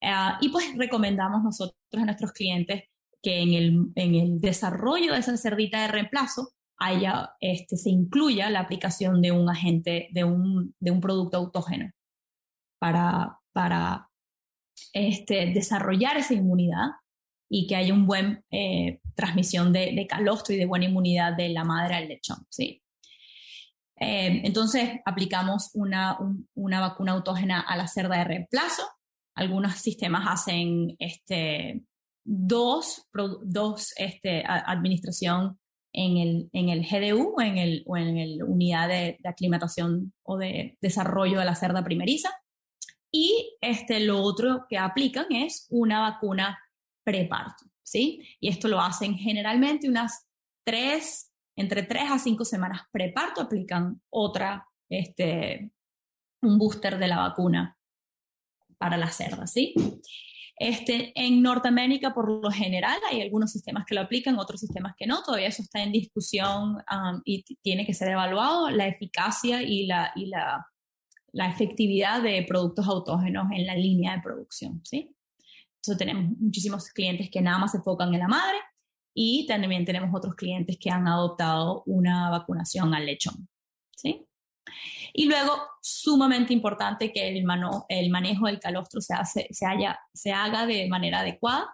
Uh, 0.00 0.38
y 0.40 0.50
pues 0.50 0.76
recomendamos 0.76 1.42
nosotros 1.42 1.74
a 1.92 2.04
nuestros 2.04 2.30
clientes 2.30 2.84
que 3.20 3.40
en 3.40 3.92
el 4.14 4.40
desarrollo 4.40 5.12
de 5.12 5.18
esa 5.18 5.36
cerdita 5.36 5.82
de 5.82 5.88
reemplazo 5.88 6.52
haya, 6.78 7.32
este, 7.40 7.76
se 7.76 7.90
incluya 7.90 8.50
la 8.50 8.60
aplicación 8.60 9.20
de 9.20 9.32
un 9.32 9.50
agente, 9.50 10.08
de 10.12 10.24
un, 10.24 10.74
de 10.78 10.90
un 10.90 11.00
producto 11.00 11.36
autógeno 11.36 11.90
para, 12.78 13.40
para 13.52 14.08
este, 14.92 15.52
desarrollar 15.52 16.16
esa 16.16 16.34
inmunidad 16.34 16.86
y 17.50 17.66
que 17.66 17.76
haya 17.76 17.94
un 17.94 18.06
buen 18.06 18.44
eh, 18.50 19.00
transmisión 19.14 19.72
de, 19.72 20.06
calostro 20.08 20.54
y 20.54 20.58
de 20.58 20.66
buena 20.66 20.84
inmunidad 20.84 21.36
de 21.36 21.48
la 21.48 21.64
madre 21.64 21.96
al 21.96 22.08
lechón, 22.08 22.46
¿sí? 22.50 22.82
Eh, 24.00 24.42
entonces, 24.44 25.00
aplicamos 25.04 25.70
una, 25.74 26.18
una, 26.54 26.80
vacuna 26.80 27.12
autógena 27.12 27.60
a 27.60 27.76
la 27.76 27.88
cerda 27.88 28.18
de 28.18 28.24
reemplazo. 28.24 28.84
Algunos 29.34 29.74
sistemas 29.74 30.24
hacen 30.28 30.94
este, 31.00 31.82
dos, 32.24 33.08
dos 33.42 33.92
este, 33.96 34.44
administración 34.46 35.58
en 35.98 36.16
el, 36.16 36.50
en 36.52 36.68
el 36.68 36.86
GDU 36.86 37.40
en 37.40 37.58
el, 37.58 37.82
o 37.86 37.96
en 37.96 38.38
la 38.38 38.44
unidad 38.44 38.88
de, 38.88 39.18
de, 39.20 39.28
aclimatación 39.28 40.12
o 40.22 40.36
de 40.36 40.78
desarrollo 40.80 41.40
de 41.40 41.44
la 41.44 41.56
cerda 41.56 41.82
primeriza. 41.82 42.30
Y 43.10 43.56
este, 43.60 43.98
lo 44.00 44.22
otro 44.22 44.66
que 44.68 44.78
aplican 44.78 45.26
es 45.30 45.66
una 45.70 46.00
vacuna 46.00 46.56
preparto, 47.04 47.64
¿sí? 47.82 48.22
Y 48.38 48.48
esto 48.48 48.68
lo 48.68 48.80
hacen 48.80 49.16
generalmente 49.16 49.88
unas 49.88 50.28
tres, 50.64 51.32
entre 51.56 51.82
tres 51.82 52.04
a 52.10 52.18
cinco 52.20 52.44
semanas 52.44 52.82
preparto, 52.92 53.40
aplican 53.40 54.00
otra, 54.08 54.68
este, 54.88 55.72
un 56.42 56.58
booster 56.58 56.96
de 56.98 57.08
la 57.08 57.18
vacuna 57.18 57.76
para 58.78 58.96
la 58.96 59.10
cerda, 59.10 59.48
¿sí? 59.48 59.74
Este, 60.58 61.12
en 61.14 61.40
Norteamérica, 61.40 62.12
por 62.12 62.28
lo 62.42 62.50
general, 62.50 62.98
hay 63.10 63.22
algunos 63.22 63.52
sistemas 63.52 63.84
que 63.86 63.94
lo 63.94 64.00
aplican, 64.00 64.38
otros 64.38 64.60
sistemas 64.60 64.94
que 64.96 65.06
no. 65.06 65.22
Todavía 65.22 65.48
eso 65.48 65.62
está 65.62 65.82
en 65.82 65.92
discusión 65.92 66.76
um, 66.90 67.22
y 67.24 67.44
tiene 67.62 67.86
que 67.86 67.94
ser 67.94 68.08
evaluado, 68.08 68.68
la 68.70 68.88
eficacia 68.88 69.62
y, 69.62 69.86
la, 69.86 70.12
y 70.16 70.26
la, 70.26 70.66
la, 71.32 71.48
efectividad 71.48 72.22
de 72.22 72.44
productos 72.48 72.88
autógenos 72.88 73.46
en 73.52 73.66
la 73.66 73.76
línea 73.76 74.16
de 74.16 74.22
producción. 74.22 74.80
¿sí? 74.84 75.14
tenemos 75.96 76.36
muchísimos 76.38 76.90
clientes 76.90 77.30
que 77.30 77.40
nada 77.40 77.58
más 77.58 77.70
se 77.70 77.78
enfocan 77.78 78.12
en 78.12 78.20
la 78.20 78.28
madre 78.28 78.58
y 79.14 79.46
también 79.46 79.84
tenemos 79.84 80.10
otros 80.14 80.34
clientes 80.34 80.76
que 80.78 80.90
han 80.90 81.08
adoptado 81.08 81.82
una 81.86 82.30
vacunación 82.30 82.94
al 82.94 83.06
lechón. 83.06 83.48
¿sí? 83.96 84.26
Y 85.12 85.26
luego, 85.26 85.52
sumamente 85.82 86.52
importante 86.52 87.12
que 87.12 87.28
el, 87.28 87.44
el 87.88 88.10
manejo 88.10 88.46
del 88.46 88.60
calostro 88.60 89.00
se, 89.00 89.14
hace, 89.14 89.48
se, 89.50 89.66
haya, 89.66 89.98
se 90.12 90.32
haga 90.32 90.66
de 90.66 90.88
manera 90.88 91.20
adecuada, 91.20 91.68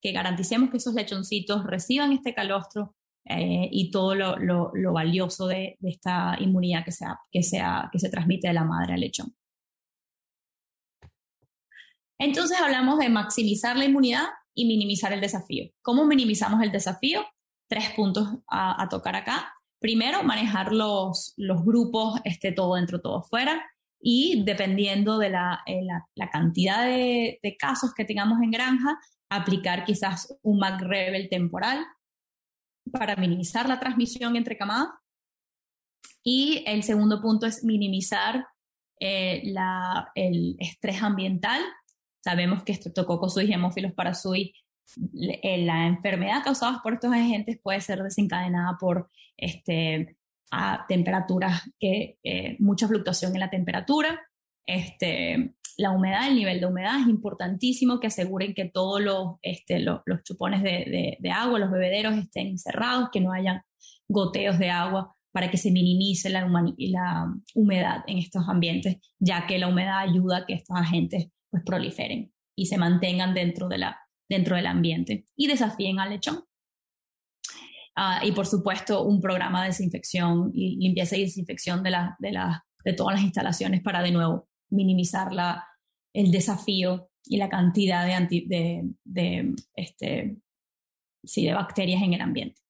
que 0.00 0.12
garanticemos 0.12 0.70
que 0.70 0.78
esos 0.78 0.94
lechoncitos 0.94 1.64
reciban 1.64 2.12
este 2.12 2.34
calostro 2.34 2.94
eh, 3.26 3.68
y 3.70 3.90
todo 3.90 4.14
lo, 4.14 4.36
lo, 4.36 4.92
valioso 4.92 5.46
de, 5.46 5.76
de, 5.78 5.90
esta 5.90 6.36
inmunidad 6.40 6.84
que, 6.84 6.92
sea, 6.92 7.18
que, 7.30 7.42
sea, 7.42 7.88
que 7.92 7.98
se 7.98 8.08
transmite 8.08 8.48
de 8.48 8.54
la 8.54 8.64
madre 8.64 8.94
al 8.94 9.00
lechón. 9.00 9.34
Entonces 12.18 12.58
hablamos 12.60 12.98
de 12.98 13.08
maximizar 13.08 13.76
la 13.76 13.86
inmunidad 13.86 14.26
y 14.54 14.66
minimizar 14.66 15.12
el 15.12 15.20
desafío. 15.20 15.70
¿Cómo 15.82 16.04
minimizamos 16.04 16.62
el 16.62 16.70
desafío? 16.70 17.24
Tres 17.68 17.90
puntos 17.90 18.28
a, 18.48 18.86
tocar 18.90 19.16
acá. 19.16 19.54
Primero, 19.80 20.22
manejar 20.22 20.72
los, 20.72 21.34
los 21.36 21.64
grupos, 21.64 22.20
este, 22.24 22.52
todo 22.52 22.76
dentro, 22.76 23.00
todo 23.00 23.22
fuera. 23.22 23.64
Y 24.00 24.44
dependiendo 24.44 25.18
de 25.18 25.30
la, 25.30 25.62
eh, 25.66 25.80
cantidad 26.30 26.86
de, 26.86 27.40
casos 27.58 27.92
que 27.94 28.04
tengamos 28.04 28.40
en 28.42 28.50
granja, 28.50 28.98
aplicar 29.28 29.84
quizás 29.84 30.36
un 30.42 30.58
MAC-Rebel 30.58 31.28
temporal 31.28 31.84
para 32.92 33.16
minimizar 33.16 33.68
la 33.68 33.80
transmisión 33.80 34.36
entre 34.36 34.56
camadas. 34.56 34.90
Y 36.22 36.62
el 36.66 36.82
segundo 36.82 37.20
punto 37.20 37.46
es 37.46 37.64
minimizar 37.64 38.46
eh, 39.00 39.42
el 40.14 40.56
estrés 40.60 41.02
ambiental 41.02 41.62
Sabemos 42.22 42.62
que 42.62 42.74
Streptococcus 42.74 43.42
y 43.42 43.52
Hemófilos 43.52 43.92
parasui, 43.92 44.54
la 45.12 45.86
enfermedad 45.86 46.42
causada 46.42 46.80
por 46.82 46.94
estos 46.94 47.12
agentes 47.12 47.58
puede 47.62 47.80
ser 47.80 48.02
desencadenada 48.02 48.76
por 48.78 49.10
este, 49.36 50.16
a 50.50 50.84
temperaturas, 50.88 51.62
que, 51.78 52.18
eh, 52.22 52.56
mucha 52.58 52.88
fluctuación 52.88 53.34
en 53.34 53.40
la 53.40 53.50
temperatura, 53.50 54.20
este, 54.66 55.54
la 55.76 55.92
humedad, 55.92 56.28
el 56.28 56.36
nivel 56.36 56.60
de 56.60 56.66
humedad 56.66 57.00
es 57.00 57.08
importantísimo 57.08 58.00
que 58.00 58.08
aseguren 58.08 58.54
que 58.54 58.66
todos 58.66 59.00
los, 59.00 59.36
este, 59.42 59.80
los, 59.80 60.02
chupones 60.24 60.62
de, 60.62 61.16
de, 61.18 61.30
agua, 61.30 61.58
los 61.58 61.70
bebederos 61.70 62.16
estén 62.16 62.58
cerrados, 62.58 63.08
que 63.12 63.20
no 63.20 63.32
haya 63.32 63.64
goteos 64.08 64.58
de 64.58 64.70
agua 64.70 65.16
para 65.32 65.50
que 65.50 65.56
se 65.56 65.70
minimice 65.70 66.28
la, 66.28 66.46
la 66.76 67.34
humedad 67.54 68.02
en 68.06 68.18
estos 68.18 68.48
ambientes, 68.48 68.96
ya 69.18 69.46
que 69.46 69.58
la 69.58 69.68
humedad 69.68 70.00
ayuda 70.00 70.38
a 70.38 70.46
que 70.46 70.54
estos 70.54 70.76
agentes 70.76 71.28
pues 71.48 71.62
proliferen 71.64 72.32
y 72.56 72.66
se 72.66 72.76
mantengan 72.76 73.32
dentro, 73.32 73.68
de 73.68 73.78
la, 73.78 73.98
dentro 74.30 74.56
del 74.56 74.66
ambiente 74.66 75.26
y 75.36 75.48
desafíen 75.48 75.98
al 75.98 76.10
lechón. 76.10 76.44
Ah, 77.96 78.22
y 78.24 78.32
por 78.32 78.46
supuesto, 78.46 79.02
un 79.02 79.20
programa 79.20 79.62
de 79.62 79.68
desinfección 79.68 80.50
y 80.54 80.76
limpieza 80.76 81.16
y 81.16 81.22
desinfección 81.22 81.82
de, 81.82 81.90
la, 81.90 82.16
de, 82.20 82.32
la, 82.32 82.64
de 82.84 82.92
todas 82.92 83.16
las 83.16 83.24
instalaciones 83.24 83.82
para 83.82 84.00
de 84.00 84.12
nuevo 84.12 84.48
minimizar 84.70 85.32
la, 85.32 85.66
el 86.14 86.30
desafío 86.30 87.10
y 87.24 87.36
la 87.36 87.48
cantidad 87.48 88.06
de, 88.06 88.14
anti, 88.14 88.46
de, 88.46 88.88
de, 89.04 89.54
este, 89.74 90.36
sí, 91.24 91.44
de 91.44 91.52
bacterias 91.52 92.02
en 92.02 92.14
el 92.14 92.20
ambiente. 92.20 92.62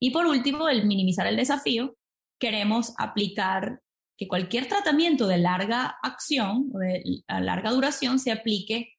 Y 0.00 0.10
por 0.10 0.26
último, 0.26 0.68
el 0.68 0.86
minimizar 0.86 1.26
el 1.28 1.36
desafío, 1.36 1.96
queremos 2.40 2.92
aplicar 2.98 3.80
que 4.16 4.26
cualquier 4.26 4.66
tratamiento 4.66 5.28
de 5.28 5.38
larga 5.38 5.96
acción 6.02 6.70
o 6.74 6.78
de 6.78 7.22
larga 7.28 7.70
duración 7.70 8.18
se 8.18 8.32
aplique 8.32 8.97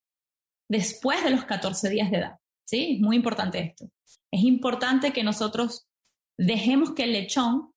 después 0.70 1.24
de 1.24 1.32
los 1.32 1.44
14 1.46 1.90
días 1.90 2.12
de 2.12 2.18
edad. 2.18 2.40
¿sí? 2.66 3.00
Muy 3.02 3.16
importante 3.16 3.60
esto. 3.60 3.90
Es 4.32 4.44
importante 4.44 5.12
que 5.12 5.24
nosotros 5.24 5.88
dejemos 6.38 6.94
que 6.94 7.04
el 7.04 7.14
lechón 7.14 7.74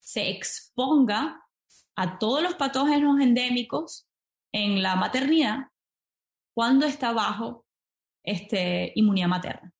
se 0.00 0.30
exponga 0.30 1.44
a 1.96 2.18
todos 2.18 2.42
los 2.42 2.54
patógenos 2.54 3.20
endémicos 3.20 4.06
en 4.52 4.82
la 4.82 4.96
maternidad 4.96 5.68
cuando 6.54 6.86
está 6.86 7.12
bajo 7.12 7.66
este, 8.24 8.92
inmunidad 8.94 9.28
materna. 9.28 9.72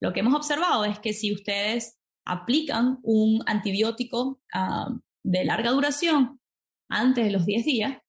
Lo 0.00 0.12
que 0.12 0.20
hemos 0.20 0.34
observado 0.34 0.84
es 0.84 1.00
que 1.00 1.12
si 1.12 1.32
ustedes 1.32 1.98
aplican 2.24 3.00
un 3.02 3.42
antibiótico 3.46 4.40
ah, 4.52 4.90
de 5.24 5.44
larga 5.44 5.70
duración 5.70 6.40
antes 6.88 7.24
de 7.24 7.32
los 7.32 7.44
10 7.46 7.64
días, 7.64 8.02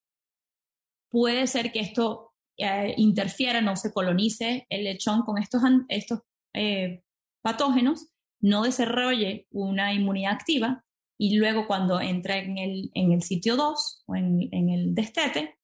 puede 1.10 1.46
ser 1.46 1.72
que 1.72 1.80
esto 1.80 2.29
eh, 2.62 2.94
interfiera, 2.96 3.60
no 3.60 3.76
se 3.76 3.92
colonice 3.92 4.66
el 4.68 4.84
lechón 4.84 5.22
con 5.22 5.38
estos, 5.38 5.62
estos 5.88 6.20
eh, 6.54 7.02
patógenos, 7.42 8.08
no 8.40 8.62
desarrolle 8.62 9.46
una 9.50 9.92
inmunidad 9.92 10.32
activa 10.32 10.84
y 11.18 11.36
luego 11.36 11.66
cuando 11.66 12.00
entra 12.00 12.38
en 12.38 12.58
el, 12.58 12.90
en 12.94 13.12
el 13.12 13.22
sitio 13.22 13.56
2 13.56 14.04
o 14.06 14.16
en, 14.16 14.70
el 14.70 14.94
destete, 14.94 15.58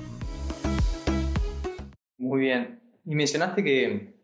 Muy 2.18 2.40
bien. 2.40 2.80
Y 3.04 3.14
mencionaste 3.14 3.62
que 3.62 4.15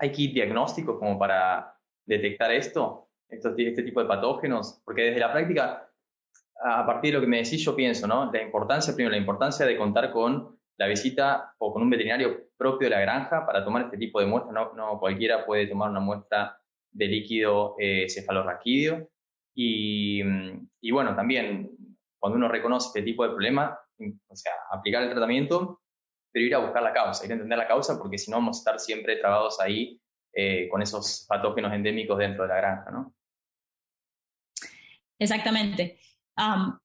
hay 0.00 0.10
kit 0.12 0.34
diagnósticos 0.34 0.98
como 0.98 1.18
para 1.18 1.74
detectar 2.06 2.50
esto, 2.52 3.08
este 3.28 3.82
tipo 3.82 4.00
de 4.00 4.08
patógenos, 4.08 4.80
porque 4.84 5.02
desde 5.02 5.20
la 5.20 5.32
práctica, 5.32 5.88
a 6.62 6.86
partir 6.86 7.12
de 7.12 7.18
lo 7.18 7.20
que 7.20 7.28
me 7.28 7.42
decís, 7.42 7.64
yo 7.64 7.76
pienso, 7.76 8.06
¿no? 8.06 8.30
La 8.32 8.42
importancia, 8.42 8.94
primero, 8.94 9.12
la 9.12 9.20
importancia 9.20 9.66
de 9.66 9.76
contar 9.76 10.10
con 10.10 10.58
la 10.78 10.86
visita 10.86 11.54
o 11.58 11.72
con 11.72 11.82
un 11.82 11.90
veterinario 11.90 12.48
propio 12.56 12.88
de 12.88 12.96
la 12.96 13.00
granja 13.00 13.44
para 13.46 13.64
tomar 13.64 13.84
este 13.84 13.98
tipo 13.98 14.18
de 14.18 14.26
muestras. 14.26 14.54
No, 14.54 14.72
no 14.72 14.98
cualquiera 14.98 15.44
puede 15.44 15.66
tomar 15.66 15.90
una 15.90 16.00
muestra 16.00 16.58
de 16.90 17.06
líquido 17.06 17.76
eh, 17.78 18.06
cefalorraquídeo. 18.08 19.08
Y, 19.54 20.22
y, 20.80 20.90
bueno, 20.90 21.14
también 21.14 21.70
cuando 22.18 22.38
uno 22.38 22.48
reconoce 22.48 22.88
este 22.88 23.02
tipo 23.02 23.24
de 23.24 23.30
problema, 23.30 23.78
o 24.28 24.36
sea, 24.36 24.52
aplicar 24.70 25.02
el 25.02 25.10
tratamiento, 25.10 25.80
pero 26.32 26.46
ir 26.46 26.54
a 26.54 26.58
buscar 26.58 26.82
la 26.82 26.92
causa, 26.92 27.24
ir 27.24 27.32
a 27.32 27.34
entender 27.34 27.58
la 27.58 27.68
causa, 27.68 27.98
porque 27.98 28.18
si 28.18 28.30
no 28.30 28.36
vamos 28.38 28.58
a 28.58 28.60
estar 28.60 28.80
siempre 28.80 29.16
trabados 29.16 29.60
ahí 29.60 30.00
eh, 30.32 30.68
con 30.68 30.82
esos 30.82 31.26
patógenos 31.28 31.72
endémicos 31.72 32.18
dentro 32.18 32.44
de 32.44 32.48
la 32.48 32.56
granja, 32.56 32.90
¿no? 32.90 33.14
Exactamente. 35.18 36.00
Um, 36.36 36.78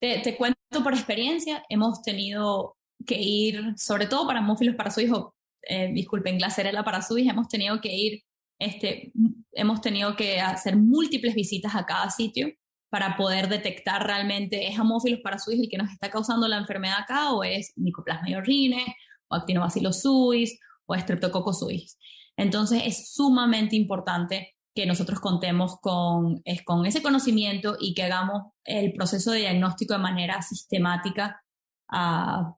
te, 0.00 0.18
te, 0.20 0.36
cuento 0.36 0.56
por 0.82 0.92
experiencia, 0.92 1.64
hemos 1.68 2.02
tenido 2.02 2.76
que 3.06 3.16
ir, 3.20 3.74
sobre 3.76 4.06
todo 4.06 4.26
para 4.26 4.40
mófilos 4.40 4.74
para 4.74 4.90
su 4.90 5.00
hijo, 5.00 5.36
eh, 5.62 5.90
disculpen, 5.92 6.38
glacerela 6.38 6.84
para 6.84 7.02
su 7.02 7.18
hija, 7.18 7.32
hemos 7.32 7.48
tenido 7.48 7.80
que 7.80 7.92
ir, 7.92 8.22
este, 8.58 9.12
hemos 9.52 9.80
tenido 9.80 10.16
que 10.16 10.40
hacer 10.40 10.76
múltiples 10.76 11.34
visitas 11.34 11.74
a 11.74 11.84
cada 11.84 12.10
sitio 12.10 12.52
para 12.90 13.16
poder 13.16 13.48
detectar 13.48 14.06
realmente 14.06 14.68
es 14.68 14.78
hamófilos 14.78 15.20
para 15.20 15.38
su 15.38 15.52
hijo 15.52 15.62
el 15.62 15.68
que 15.68 15.78
nos 15.78 15.90
está 15.90 16.10
causando 16.10 16.46
la 16.48 16.56
enfermedad 16.56 17.00
acá 17.00 17.32
o 17.32 17.42
es 17.42 17.72
Mycoplasma 17.76 18.38
urine 18.38 18.96
o 19.28 19.34
Actinobacillus 19.34 20.00
suis 20.00 20.58
o 20.86 20.94
Streptococcus 20.94 21.58
suis. 21.58 21.98
Entonces 22.36 22.82
es 22.84 23.12
sumamente 23.12 23.76
importante 23.76 24.56
que 24.74 24.86
nosotros 24.86 25.20
contemos 25.20 25.80
con, 25.80 26.42
es, 26.44 26.62
con 26.62 26.84
ese 26.84 27.02
conocimiento 27.02 27.76
y 27.80 27.94
que 27.94 28.02
hagamos 28.02 28.52
el 28.62 28.92
proceso 28.92 29.32
de 29.32 29.38
diagnóstico 29.38 29.94
de 29.94 30.00
manera 30.00 30.42
sistemática 30.42 31.42
uh, 31.90 32.54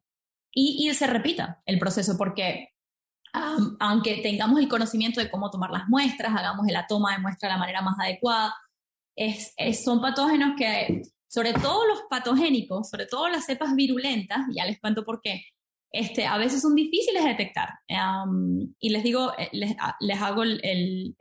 y, 0.52 0.88
y, 0.88 0.94
se 0.94 1.06
repita 1.06 1.62
el 1.64 1.78
proceso 1.78 2.16
porque 2.18 2.70
aunque 3.78 4.16
tengamos 4.16 4.58
el 4.58 4.68
conocimiento 4.68 5.20
de 5.20 5.30
cómo 5.30 5.50
tomar 5.50 5.70
las 5.70 5.86
muestras, 5.88 6.34
hagamos 6.34 6.66
la 6.66 6.86
toma 6.86 7.12
de 7.12 7.18
muestra 7.18 7.48
de 7.48 7.54
la 7.54 7.60
manera 7.60 7.82
más 7.82 7.96
adecuada, 8.00 8.54
es, 9.18 9.84
son 9.84 10.00
patógenos 10.00 10.54
que, 10.56 11.02
sobre 11.28 11.52
todo 11.52 11.86
los 11.86 12.02
patogénicos, 12.08 12.88
sobre 12.88 13.06
todo 13.06 13.28
las 13.28 13.46
cepas 13.46 13.74
virulentas, 13.74 14.46
ya 14.54 14.64
les 14.64 14.80
cuento 14.80 15.04
por 15.04 15.20
qué, 15.20 15.44
este, 15.90 16.26
a 16.26 16.38
veces 16.38 16.62
son 16.62 16.74
difíciles 16.74 17.22
de 17.22 17.30
detectar. 17.30 17.70
Y 18.78 18.90
les 18.90 19.02
digo, 19.02 19.32
eh, 19.38 19.48
les, 19.52 19.74
les 20.00 20.20
hago 20.20 20.42
el, 20.42 21.14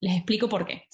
les 0.00 0.16
explico 0.16 0.48
por 0.48 0.66
qué. 0.66 0.84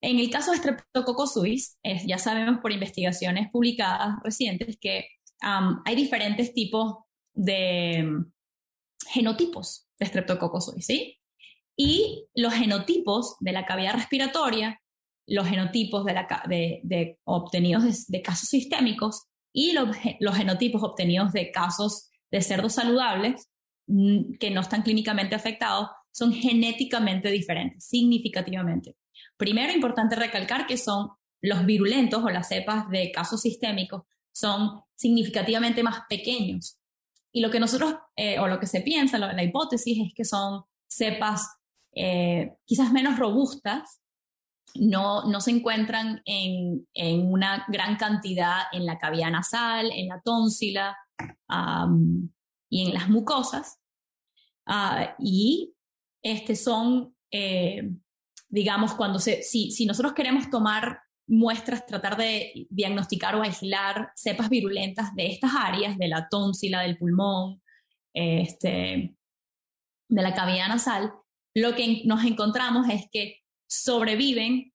En 0.00 0.18
el 0.18 0.30
caso 0.30 0.50
de 0.50 0.58
Streptococcus 0.58 1.32
suis, 1.34 1.78
ya 2.06 2.18
sabemos 2.18 2.60
por 2.60 2.72
investigaciones 2.72 3.48
publicadas 3.52 4.16
recientes 4.24 4.76
que 4.80 5.06
hay 5.40 5.94
diferentes 5.94 6.52
tipos 6.54 6.96
de 7.34 8.04
um, 8.04 8.32
genotipos 9.08 9.88
de 9.98 10.06
Streptococcus 10.06 10.66
suis. 10.66 11.18
Y 11.76 12.26
los 12.34 12.52
genotipos 12.52 13.36
de 13.40 13.52
la 13.52 13.64
cavidad 13.64 13.94
respiratoria, 13.94 14.81
los 15.26 15.46
genotipos 15.46 16.04
de, 16.04 16.14
la, 16.14 16.26
obtenidos 17.24 18.06
de, 18.08 18.22
casos 18.22 18.48
sistémicos 18.48 19.26
y 19.52 19.72
los, 19.72 20.36
genotipos 20.36 20.82
obtenidos 20.82 21.32
de 21.32 21.50
casos 21.50 22.10
de 22.30 22.40
cerdos 22.40 22.74
saludables 22.74 23.48
mm, 23.86 24.34
que 24.38 24.50
no 24.50 24.60
están 24.60 24.82
clínicamente 24.82 25.34
afectados 25.34 25.88
son 26.10 26.32
genéticamente 26.32 27.30
diferentes, 27.30 27.86
significativamente. 27.86 28.96
Primero, 29.36 29.72
importante 29.72 30.16
recalcar 30.16 30.66
que 30.66 30.76
son 30.76 31.08
los 31.40 31.64
virulentos 31.64 32.22
o 32.22 32.30
las 32.30 32.48
cepas 32.48 32.88
de 32.90 33.10
casos 33.10 33.42
sistémicos 33.42 34.02
son 34.32 34.82
significativamente 34.94 35.82
más 35.82 36.02
pequeños. 36.08 36.78
Y 37.32 37.40
lo 37.40 37.50
que 37.50 37.60
nosotros, 37.60 37.94
eh, 38.16 38.38
o 38.38 38.46
lo 38.46 38.60
que 38.60 38.66
se 38.66 38.82
piensa, 38.82 39.18
la 39.18 39.42
hipótesis 39.42 39.98
es 40.06 40.12
que 40.14 40.24
son 40.24 40.64
cepas 40.86 41.48
eh, 41.94 42.54
quizás 42.64 42.92
menos 42.92 43.18
robustas, 43.18 44.01
no, 44.74 45.24
no 45.24 45.40
se 45.40 45.50
encuentran 45.50 46.22
en, 46.24 46.86
en, 46.94 47.32
una 47.32 47.64
gran 47.68 47.96
cantidad 47.96 48.62
en 48.72 48.86
la 48.86 48.98
cavidad 48.98 49.30
nasal, 49.30 49.90
en 49.92 50.08
la 50.08 50.20
tónsila 50.22 50.96
y 52.70 52.86
en 52.86 52.94
las 52.94 53.08
mucosas. 53.08 53.78
Uh, 54.66 55.10
y 55.18 55.74
este 56.22 56.56
son, 56.56 57.14
eh, 57.30 57.90
digamos, 58.48 58.94
cuando 58.94 59.18
se, 59.18 59.42
si, 59.42 59.70
si 59.70 59.86
nosotros 59.86 60.14
queremos 60.14 60.48
tomar 60.50 61.00
muestras, 61.26 61.86
tratar 61.86 62.16
de 62.16 62.66
diagnosticar 62.70 63.34
o 63.34 63.42
aislar 63.42 64.12
cepas 64.14 64.48
virulentas 64.48 65.14
de 65.14 65.26
estas 65.26 65.52
áreas, 65.54 65.98
de 65.98 66.08
la 66.08 66.28
tónsila, 66.28 66.82
del 66.82 66.98
pulmón, 66.98 67.62
este, 68.14 69.16
de 70.08 70.22
la 70.22 70.34
cavidad 70.34 70.68
nasal, 70.68 71.12
lo 71.54 71.74
que 71.74 72.02
nos 72.04 72.24
encontramos 72.24 72.88
es 72.88 73.06
que 73.10 73.41
sobreviven 73.72 74.72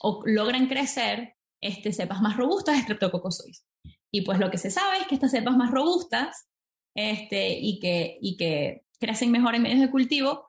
o 0.00 0.22
logran 0.26 0.66
crecer 0.66 1.34
este, 1.62 1.92
cepas 1.92 2.20
más 2.20 2.36
robustas 2.36 2.82
Streptococcus 2.82 3.38
suis. 3.38 3.64
Y 4.12 4.22
pues 4.22 4.38
lo 4.38 4.50
que 4.50 4.58
se 4.58 4.70
sabe 4.70 4.98
es 4.98 5.06
que 5.06 5.14
estas 5.14 5.30
cepas 5.30 5.56
más 5.56 5.70
robustas 5.70 6.48
este, 6.94 7.58
y, 7.58 7.78
que, 7.80 8.18
y 8.20 8.36
que 8.36 8.82
crecen 9.00 9.30
mejor 9.30 9.54
en 9.54 9.62
medios 9.62 9.80
de 9.80 9.90
cultivo, 9.90 10.46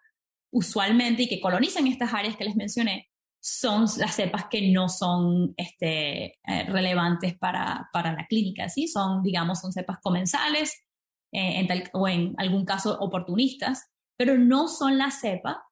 usualmente, 0.52 1.24
y 1.24 1.28
que 1.30 1.40
colonizan 1.40 1.88
estas 1.88 2.14
áreas 2.14 2.36
que 2.36 2.44
les 2.44 2.56
mencioné, 2.56 3.10
son 3.42 3.86
las 3.98 4.16
cepas 4.16 4.48
que 4.50 4.72
no 4.72 4.90
son 4.90 5.54
este, 5.56 6.38
eh, 6.46 6.64
relevantes 6.68 7.38
para, 7.38 7.90
para, 7.94 8.14
la 8.14 8.28
clínica, 8.28 8.68
¿sí? 8.68 8.88
Son, 8.88 9.24
digamos, 9.24 9.62
son 9.62 9.72
cepas 9.72 10.00
comensales 10.02 10.84
eh, 11.32 11.66
o 11.94 12.08
en 12.08 12.34
algún 12.38 12.66
caso 12.66 12.98
oportunistas, 13.00 13.90
pero 14.18 14.38
no 14.38 14.68
son 14.68 14.98
la 14.98 15.12
cepa 15.12 15.69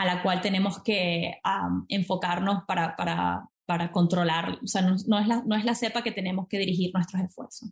a 0.00 0.04
la 0.06 0.22
cual 0.22 0.40
tenemos 0.40 0.82
que 0.82 1.40
enfocarnos 1.88 2.64
para, 2.66 2.96
para, 2.96 3.48
para, 3.66 3.92
controlar, 3.92 4.58
o 4.62 4.66
sea, 4.66 4.82
no, 4.82 4.96
no, 5.06 5.18
es 5.18 5.26
la, 5.26 5.42
no 5.46 5.56
es 5.56 5.64
la 5.64 5.74
cepa 5.74 6.02
que 6.02 6.12
tenemos 6.12 6.48
que 6.48 6.58
dirigir 6.58 6.90
nuestros 6.94 7.22
esfuerzos. 7.22 7.70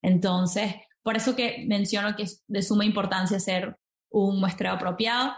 Entonces, 0.00 0.74
por 1.02 1.16
eso 1.16 1.34
que 1.34 1.64
menciono 1.66 2.14
que 2.14 2.24
es 2.24 2.44
de 2.46 2.62
suma 2.62 2.84
importancia 2.84 3.36
hacer 3.36 3.76
un 4.10 4.40
muestreo 4.40 4.72
apropiado 4.72 5.32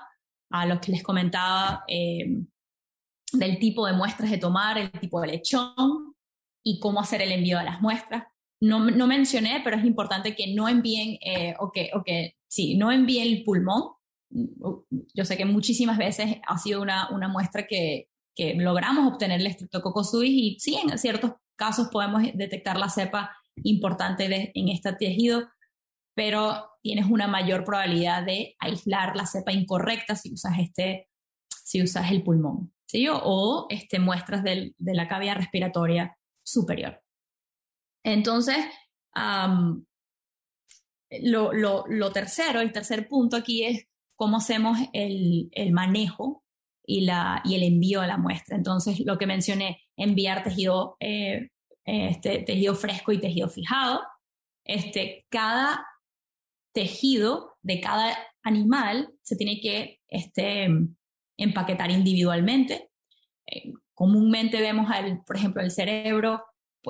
a 0.51 0.67
los 0.67 0.81
que 0.81 0.93
les 0.93 1.03
comentaba. 1.03 1.85
Eh, 1.89 2.43
del 3.33 3.59
tipo 3.59 3.87
de 3.87 3.93
muestras 3.93 4.31
de 4.31 4.39
tomar, 4.39 4.79
el 4.79 4.91
tipo 4.93 5.21
de 5.21 5.29
lechón 5.29 6.15
y 6.63 6.79
cómo 6.81 7.01
hacer 7.01 7.23
el 7.23 7.33
envío 7.33 7.59
de 7.59 7.65
las 7.65 7.81
muestras. 7.81 8.25
No, 8.61 8.91
no 8.91 9.07
mencioné, 9.07 9.61
pero 9.65 9.77
es 9.77 9.85
importante 9.85 10.35
que 10.35 10.55
no 10.55 10.69
envíen, 10.69 11.19
eh, 11.23 11.55
o, 11.59 11.73
que, 11.73 11.91
o 11.95 12.03
que 12.03 12.37
sí, 12.47 12.77
no 12.77 12.93
envíen 12.93 13.29
el 13.29 13.45
pulmón. 13.45 13.93
Yo 14.31 15.25
sé 15.25 15.37
que 15.37 15.45
muchísimas 15.45 15.99
veces 15.99 16.37
ha 16.47 16.59
sido 16.59 16.81
una, 16.83 17.11
una 17.11 17.29
muestra 17.29 17.67
que, 17.67 18.09
que 18.35 18.55
logramos 18.55 19.13
obtener 19.13 19.41
el 19.41 19.53
Streptococcus 19.53 20.11
suis 20.11 20.31
y 20.31 20.57
sí, 20.61 20.77
en 20.77 20.97
ciertos 20.99 21.33
casos 21.57 21.89
podemos 21.89 22.23
detectar 22.35 22.79
la 22.79 22.89
cepa 22.89 23.37
importante 23.63 24.53
en 24.55 24.69
este 24.69 24.93
tejido, 24.95 25.49
pero 26.15 26.71
tienes 26.83 27.07
una 27.11 27.27
mayor 27.27 27.65
probabilidad 27.65 28.25
de 28.25 28.57
aislar 28.59 29.17
la 29.17 29.27
cepa 29.27 29.53
incorrecta 29.53 30.15
si 30.15 30.33
usas, 30.33 30.59
este, 30.59 31.09
si 31.49 31.83
usas 31.83 32.11
el 32.11 32.23
pulmón 32.23 32.73
o 33.23 33.67
este, 33.71 33.99
muestras 33.99 34.43
de 34.43 34.75
la 34.79 35.07
cavidad 35.07 35.37
respiratoria 35.37 36.17
superior. 36.43 37.01
Entonces, 38.05 38.57
lo, 41.23 42.13
tercero, 42.13 42.61
el 42.61 42.73
tercer 42.73 43.09
punto 43.09 43.37
aquí 43.37 43.65
es 43.65 43.87
cómo 44.21 44.37
hacemos 44.37 44.77
el, 44.93 45.49
manejo 45.73 46.45
y, 46.85 47.07
la, 47.07 47.41
y, 47.43 47.55
el 47.55 47.63
envío 47.63 48.03
de 48.03 48.07
la 48.07 48.19
muestra. 48.19 48.55
Entonces, 48.55 49.01
lo 49.07 49.17
que 49.17 49.27
mencioné, 49.27 49.81
enviar 49.97 50.43
tejido, 50.43 50.99
eh, 51.01 51.49
este, 51.87 52.41
tejido 52.41 52.75
fresco 52.75 53.13
y 53.13 53.19
tejido 53.19 53.49
fijado. 53.49 54.03
Este, 54.67 55.25
cada 55.31 55.87
tejido 56.75 57.57
de 57.63 57.81
cada 57.81 58.15
animal 58.43 59.11
se 59.23 59.37
tiene 59.37 59.59
que 59.59 60.01
este, 60.09 60.69
empaquetar 61.39 61.91
individualmente. 61.91 62.91
Eh, 63.47 63.73
comúnmente 63.95 64.61
vemos, 64.61 64.87
por 65.27 65.37
ejemplo, 65.37 65.63
el 65.63 65.71
cerebro 65.71 66.45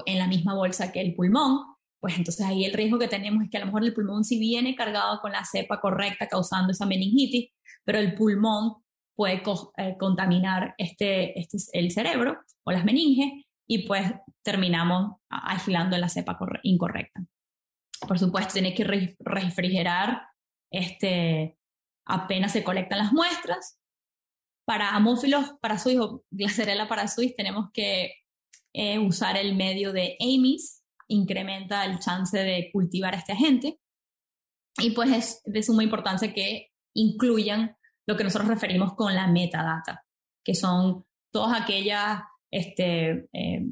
en 0.05 0.19
la 0.19 0.27
misma 0.27 0.57
bolsa 0.57 0.91
que 0.91 1.01
el 1.01 1.15
pulmón, 1.15 1.70
pues 2.01 2.17
entonces 2.17 2.45
ahí 2.47 2.65
el 2.65 2.73
riesgo 2.73 2.99
que 2.99 3.09
tenemos 3.09 3.45
es 3.45 3.51
que 3.51 3.59
a 3.59 3.61
lo 3.61 3.67
mejor 3.67 3.85
el 3.85 3.95
pulmón 3.95 4.25
sí 4.25 4.39
viene 4.39 4.75
cargado 4.75 5.21
con 5.21 5.33
la 5.33 5.45
cepa 5.45 5.81
correcta 5.81 6.29
causando 6.29 6.73
esa 6.73 6.87
meningitis, 6.87 7.51
pero 7.85 7.99
el 7.99 8.15
pulmón 8.15 8.77
puede 9.15 9.43
eh, 9.77 9.97
contaminar 9.99 10.75
este, 10.79 11.39
este, 11.39 11.59
el 11.73 11.91
cerebro 11.91 12.39
o 12.65 12.73
las 12.73 12.85
meninges 12.85 13.45
y 13.69 13.87
pues 13.87 14.11
terminamos 14.43 15.19
aislando 15.29 15.97
la 15.99 16.09
cepa 16.09 16.39
incorrecta. 16.63 17.23
Por 18.09 18.19
supuesto, 18.19 18.55
tiene 18.55 18.75
que 18.75 19.15
refrigerar 19.19 20.23
este, 20.71 21.59
apenas 22.07 22.53
se 22.53 22.65
colectan 22.65 22.99
las 22.99 23.13
muestras 23.13 23.79
para 24.65 24.95
amófilos 24.95 25.55
parasuis 25.61 25.99
o 26.01 26.25
Glacerella 26.31 26.89
parasuis 26.89 27.35
tenemos 27.35 27.71
que 27.73 28.15
eh, 28.73 28.99
usar 28.99 29.37
el 29.37 29.57
medio 29.57 29.93
de 29.93 30.17
AMIS, 30.21 30.80
incrementa 31.11 31.85
el 31.85 31.99
chance 31.99 32.39
de 32.39 32.71
cultivar 32.73 33.15
a 33.15 33.19
este 33.19 33.33
agente. 33.33 33.79
Y 34.79 34.91
pues 34.91 35.11
es 35.11 35.43
de 35.45 35.63
suma 35.63 35.85
importancia 35.85 36.33
que 36.33 36.71
incluyan 36.95 37.77
lo 38.07 38.17
que 38.17 38.25
nosotros 38.25 38.49
referimos 38.49 38.95
con 38.95 39.15
la 39.15 39.27
metadata, 39.27 40.05
que 40.45 40.55
son 40.55 41.05
todas 41.33 41.61
aquellas 41.61 42.23
este, 42.51 43.29
eh, 43.33 43.67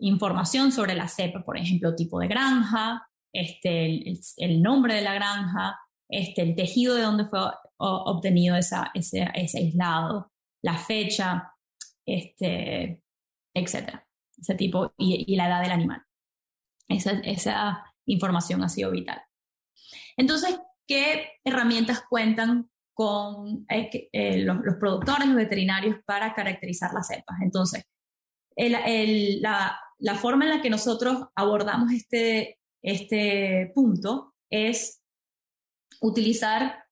información 0.00 0.72
sobre 0.72 0.94
la 0.94 1.08
cepa, 1.08 1.44
por 1.44 1.56
ejemplo, 1.56 1.94
tipo 1.94 2.20
de 2.20 2.28
granja, 2.28 3.08
este, 3.32 4.14
el, 4.36 4.62
nombre 4.62 4.94
de 4.94 5.02
la 5.02 5.14
granja, 5.14 5.78
este, 6.08 6.42
el 6.42 6.54
tejido 6.54 6.94
de 6.94 7.02
donde 7.02 7.26
fue 7.26 7.40
obtenido 7.78 8.56
ese, 8.56 8.76
ese, 8.94 9.22
aislado, 9.34 10.32
la 10.62 10.76
fecha, 10.76 11.52
este, 12.06 13.02
etcétera, 13.54 14.06
ese 14.36 14.54
tipo, 14.54 14.92
y, 14.96 15.36
la 15.36 15.48
edad 15.48 15.62
del 15.62 15.72
animal. 15.72 16.02
Esa, 16.88 17.12
esa 17.24 17.84
información 18.06 18.62
ha 18.62 18.68
sido 18.68 18.90
vital. 18.90 19.20
Entonces, 20.16 20.58
¿qué 20.86 21.28
herramientas 21.44 22.02
cuentan 22.08 22.70
con 22.94 23.66
eh, 23.68 24.08
eh, 24.12 24.38
los, 24.38 24.58
productores, 24.80 25.26
los 25.26 25.36
veterinarios 25.36 25.96
para 26.04 26.34
caracterizar 26.34 26.92
las 26.92 27.08
cepas? 27.08 27.38
Entonces, 27.42 27.84
el, 28.56 29.40
la, 29.40 29.78
la, 29.98 30.14
forma 30.16 30.44
en 30.44 30.50
la 30.50 30.62
que 30.62 30.70
nosotros 30.70 31.26
abordamos 31.36 31.92
este, 31.92 32.58
este 32.82 33.70
punto 33.74 34.34
es 34.50 35.02
utilizar 36.00 36.84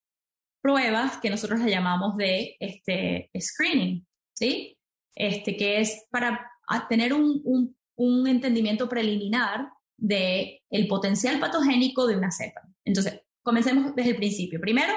pruebas 0.66 1.18
que 1.18 1.30
nosotros 1.30 1.60
le 1.60 1.70
llamamos 1.70 2.16
de 2.16 2.56
este, 2.58 3.30
screening, 3.38 4.04
¿sí? 4.34 4.76
Este, 5.14 5.56
que 5.56 5.80
es 5.80 6.06
para 6.10 6.50
tener 6.88 7.14
un, 7.14 7.76
un, 7.94 8.26
entendimiento 8.26 8.88
preliminar 8.88 9.70
del 9.96 10.60
el 10.70 10.88
potencial 10.88 11.38
patogénico 11.40 12.06
de 12.06 12.16
una 12.16 12.30
cepa. 12.30 12.62
Entonces, 12.84 13.20
comencemos 13.42 13.94
desde 13.94 14.10
el 14.10 14.16
principio. 14.16 14.60
Primero, 14.60 14.92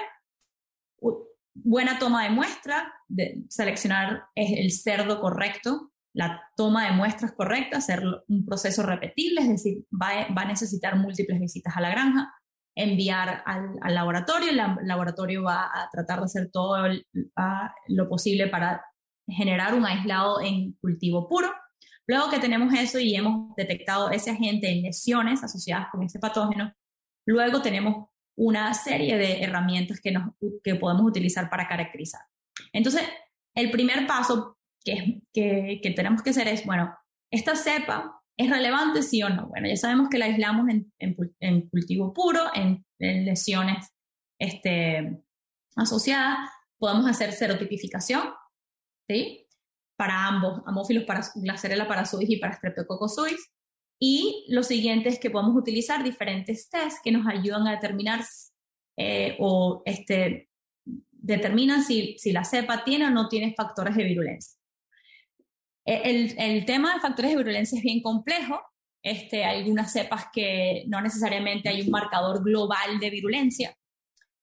buena 1.54 2.00
toma 2.00 2.24
de 2.24 2.30
muestra, 2.30 2.94
de 3.08 3.44
seleccionar 3.50 4.24
el 4.36 4.72
cerdo 4.72 5.20
correcto, 5.20 5.92
la 6.14 6.42
toma 6.56 6.86
de 6.86 6.92
muestras 6.92 7.34
correcta, 7.34 7.78
hacer 7.78 8.02
un 8.28 8.46
proceso 8.46 8.84
repetible, 8.84 9.42
es 9.42 9.50
decir, 9.50 9.86
va, 9.92 10.28
va 10.36 10.42
a 10.42 10.48
necesitar 10.48 10.98
múltiples 10.98 11.40
visitas 11.40 11.76
a 11.78 11.82
la 11.82 11.90
granja, 11.90 12.34
enviar 12.76 13.44
al, 13.46 13.76
laboratorio. 13.94 14.50
El 14.50 14.88
laboratorio 14.88 15.44
va 15.44 15.66
a 15.66 15.90
tratar 15.92 16.20
de 16.20 16.26
hacer 16.26 16.50
todo 16.52 16.78
lo 17.88 18.10
posible 18.10 18.48
para 18.48 18.84
generar 19.28 19.76
un 19.76 19.86
aislado 19.86 20.42
en 20.42 20.74
cultivo 20.82 21.28
puro. 21.28 21.50
Luego 22.10 22.32
que 22.32 22.40
tenemos 22.40 22.74
eso 22.74 23.00
y 23.00 23.16
hemos 23.16 23.56
detectado 23.56 24.10
ese 24.10 24.32
agente 24.32 24.68
en 24.72 24.82
lesiones 24.82 25.44
asociadas 25.44 25.90
con 25.92 26.02
ese 26.02 26.18
patógeno, 26.18 26.74
luego 27.28 27.62
tenemos 27.62 28.10
una 28.36 28.74
serie 28.74 29.16
de 29.16 29.44
herramientas 29.44 30.02
que, 30.02 30.12
nos, 30.12 30.34
que 30.64 30.74
podemos 30.74 31.04
utilizar 31.06 31.52
para 31.52 31.68
caracterizar. 31.68 32.22
Entonces, 32.74 33.04
el 33.54 33.70
primer 33.70 34.08
paso 34.08 34.58
que, 34.84 35.22
que, 35.32 35.80
que 35.84 35.92
tenemos 35.92 36.24
que 36.24 36.32
hacer 36.32 36.48
es, 36.48 36.66
bueno, 36.66 36.92
esta 37.30 37.56
cepa 37.56 38.20
¿Es 38.40 38.50
relevante 38.50 39.04
sí 39.04 39.22
o 39.22 39.28
no? 39.28 39.48
Bueno, 39.48 39.68
ya 39.68 39.76
sabemos 39.76 40.08
que 40.08 40.18
la 40.18 40.24
aislamos 40.24 40.66
en, 40.70 41.70
cultivo 41.70 42.14
puro, 42.14 42.40
en, 42.56 42.86
lesiones 42.98 43.94
este, 44.40 45.22
asociadas. 45.76 46.50
Podemos 46.78 47.06
hacer 47.06 47.34
serotipificación, 47.34 48.30
¿sí? 49.10 49.46
Para 50.00 50.28
ambos, 50.28 50.62
amófilos 50.66 51.04
para 51.04 51.22
Glacerella 51.36 51.86
parasuis 51.86 52.30
y 52.30 52.38
para 52.38 52.56
Streptococcus 52.56 53.16
suis. 53.16 53.52
Y 54.00 54.46
lo 54.48 54.64
siguiente 54.64 55.10
es 55.10 55.20
que 55.20 55.30
podemos 55.30 55.58
utilizar 55.58 56.06
diferentes 56.06 56.70
tests 56.70 57.02
que 57.04 57.12
nos 57.12 57.28
ayudan 57.28 57.68
a 57.68 57.72
determinar 57.72 58.22
eh, 58.96 59.36
o 59.40 59.84
este, 59.86 60.50
determinan 61.12 61.84
si, 61.84 62.16
si 62.18 62.32
la 62.32 62.46
cepa 62.46 62.86
tiene 62.86 63.08
o 63.08 63.10
no 63.10 63.28
tiene 63.28 63.54
factores 63.54 63.98
de 63.98 64.06
virulencia. 64.06 64.58
Eh, 65.86 66.34
el, 66.38 66.66
tema 66.66 66.94
de 66.94 67.02
factores 67.02 67.32
de 67.32 67.38
virulencia 67.38 67.78
es 67.78 67.84
bien 67.84 68.02
complejo. 68.02 68.58
Este, 69.04 69.44
algunas 69.44 69.92
cepas 69.92 70.28
que 70.32 70.86
no 70.88 71.02
necesariamente 71.02 71.68
hay 71.68 71.82
un 71.82 71.90
marcador 71.90 72.42
global 72.42 73.00
de 73.02 73.10
virulencia. 73.10 73.76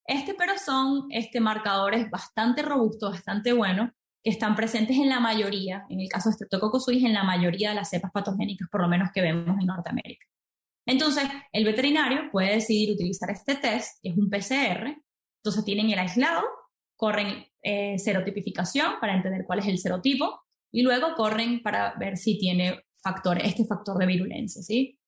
Este, 0.06 0.34
pero 0.34 0.58
son 0.58 1.06
este, 1.10 1.40
marcadores 1.40 2.10
bastante 2.10 2.60
robustos, 2.60 3.12
bastante 3.12 3.54
buenos, 3.54 3.90
que 4.26 4.30
están 4.30 4.56
presentes 4.56 4.96
en 4.96 5.08
la 5.08 5.20
mayoría, 5.20 5.86
en 5.88 6.00
el 6.00 6.08
caso 6.08 6.28
de 6.28 6.34
Streptococcus 6.34 6.88
en 6.88 7.12
la 7.12 7.22
mayoría 7.22 7.68
de 7.68 7.76
las 7.76 7.90
cepas 7.90 8.10
patogénicas, 8.10 8.68
por 8.68 8.82
lo 8.82 8.88
menos 8.88 9.10
que 9.14 9.20
vemos 9.20 9.56
en 9.60 9.66
Norteamérica. 9.66 10.26
Entonces, 10.84 11.22
el 11.52 11.64
veterinario 11.64 12.28
puede 12.32 12.54
decidir 12.54 12.90
utilizar 12.92 13.30
este 13.30 13.54
test, 13.54 14.02
que 14.02 14.08
es 14.08 14.16
un 14.16 14.28
PCR. 14.28 14.96
Entonces, 15.36 15.64
tienen 15.64 15.90
el 15.90 16.00
aislado, 16.00 16.42
corren 16.96 17.46
eh, 17.62 18.00
serotipificación 18.00 18.94
para 19.00 19.14
entender 19.14 19.44
cuál 19.46 19.60
es 19.60 19.68
el 19.68 19.78
serotipo, 19.78 20.40
y 20.72 20.82
luego 20.82 21.14
corren 21.14 21.62
para 21.62 21.94
ver 21.94 22.16
si 22.16 22.36
tiene 22.36 22.80
factor, 23.00 23.40
este 23.40 23.64
factor 23.64 23.96
de 23.96 24.06
virulencia, 24.06 24.60
¿sí? 24.60 24.98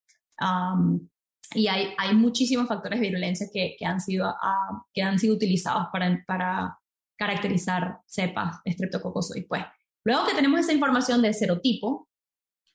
y 1.56 1.66
hay, 1.66 2.14
muchísimos 2.14 2.68
factores 2.68 3.00
de 3.00 3.08
virulencia 3.08 3.48
que, 3.52 3.74
que 3.76 3.84
han, 3.84 4.00
sido, 4.00 4.28
uh, 4.28 4.76
que 4.94 5.02
han 5.02 5.18
sido 5.18 5.34
utilizados 5.34 5.88
para 5.92 6.78
caracterizar 7.18 7.98
cepas 8.06 8.60
Streptococcus 8.66 9.32
Pues 9.48 9.64
luego 10.04 10.26
que 10.26 10.34
tenemos 10.34 10.60
esa 10.60 10.72
información 10.72 11.20
de 11.20 11.34
serotipo 11.34 12.08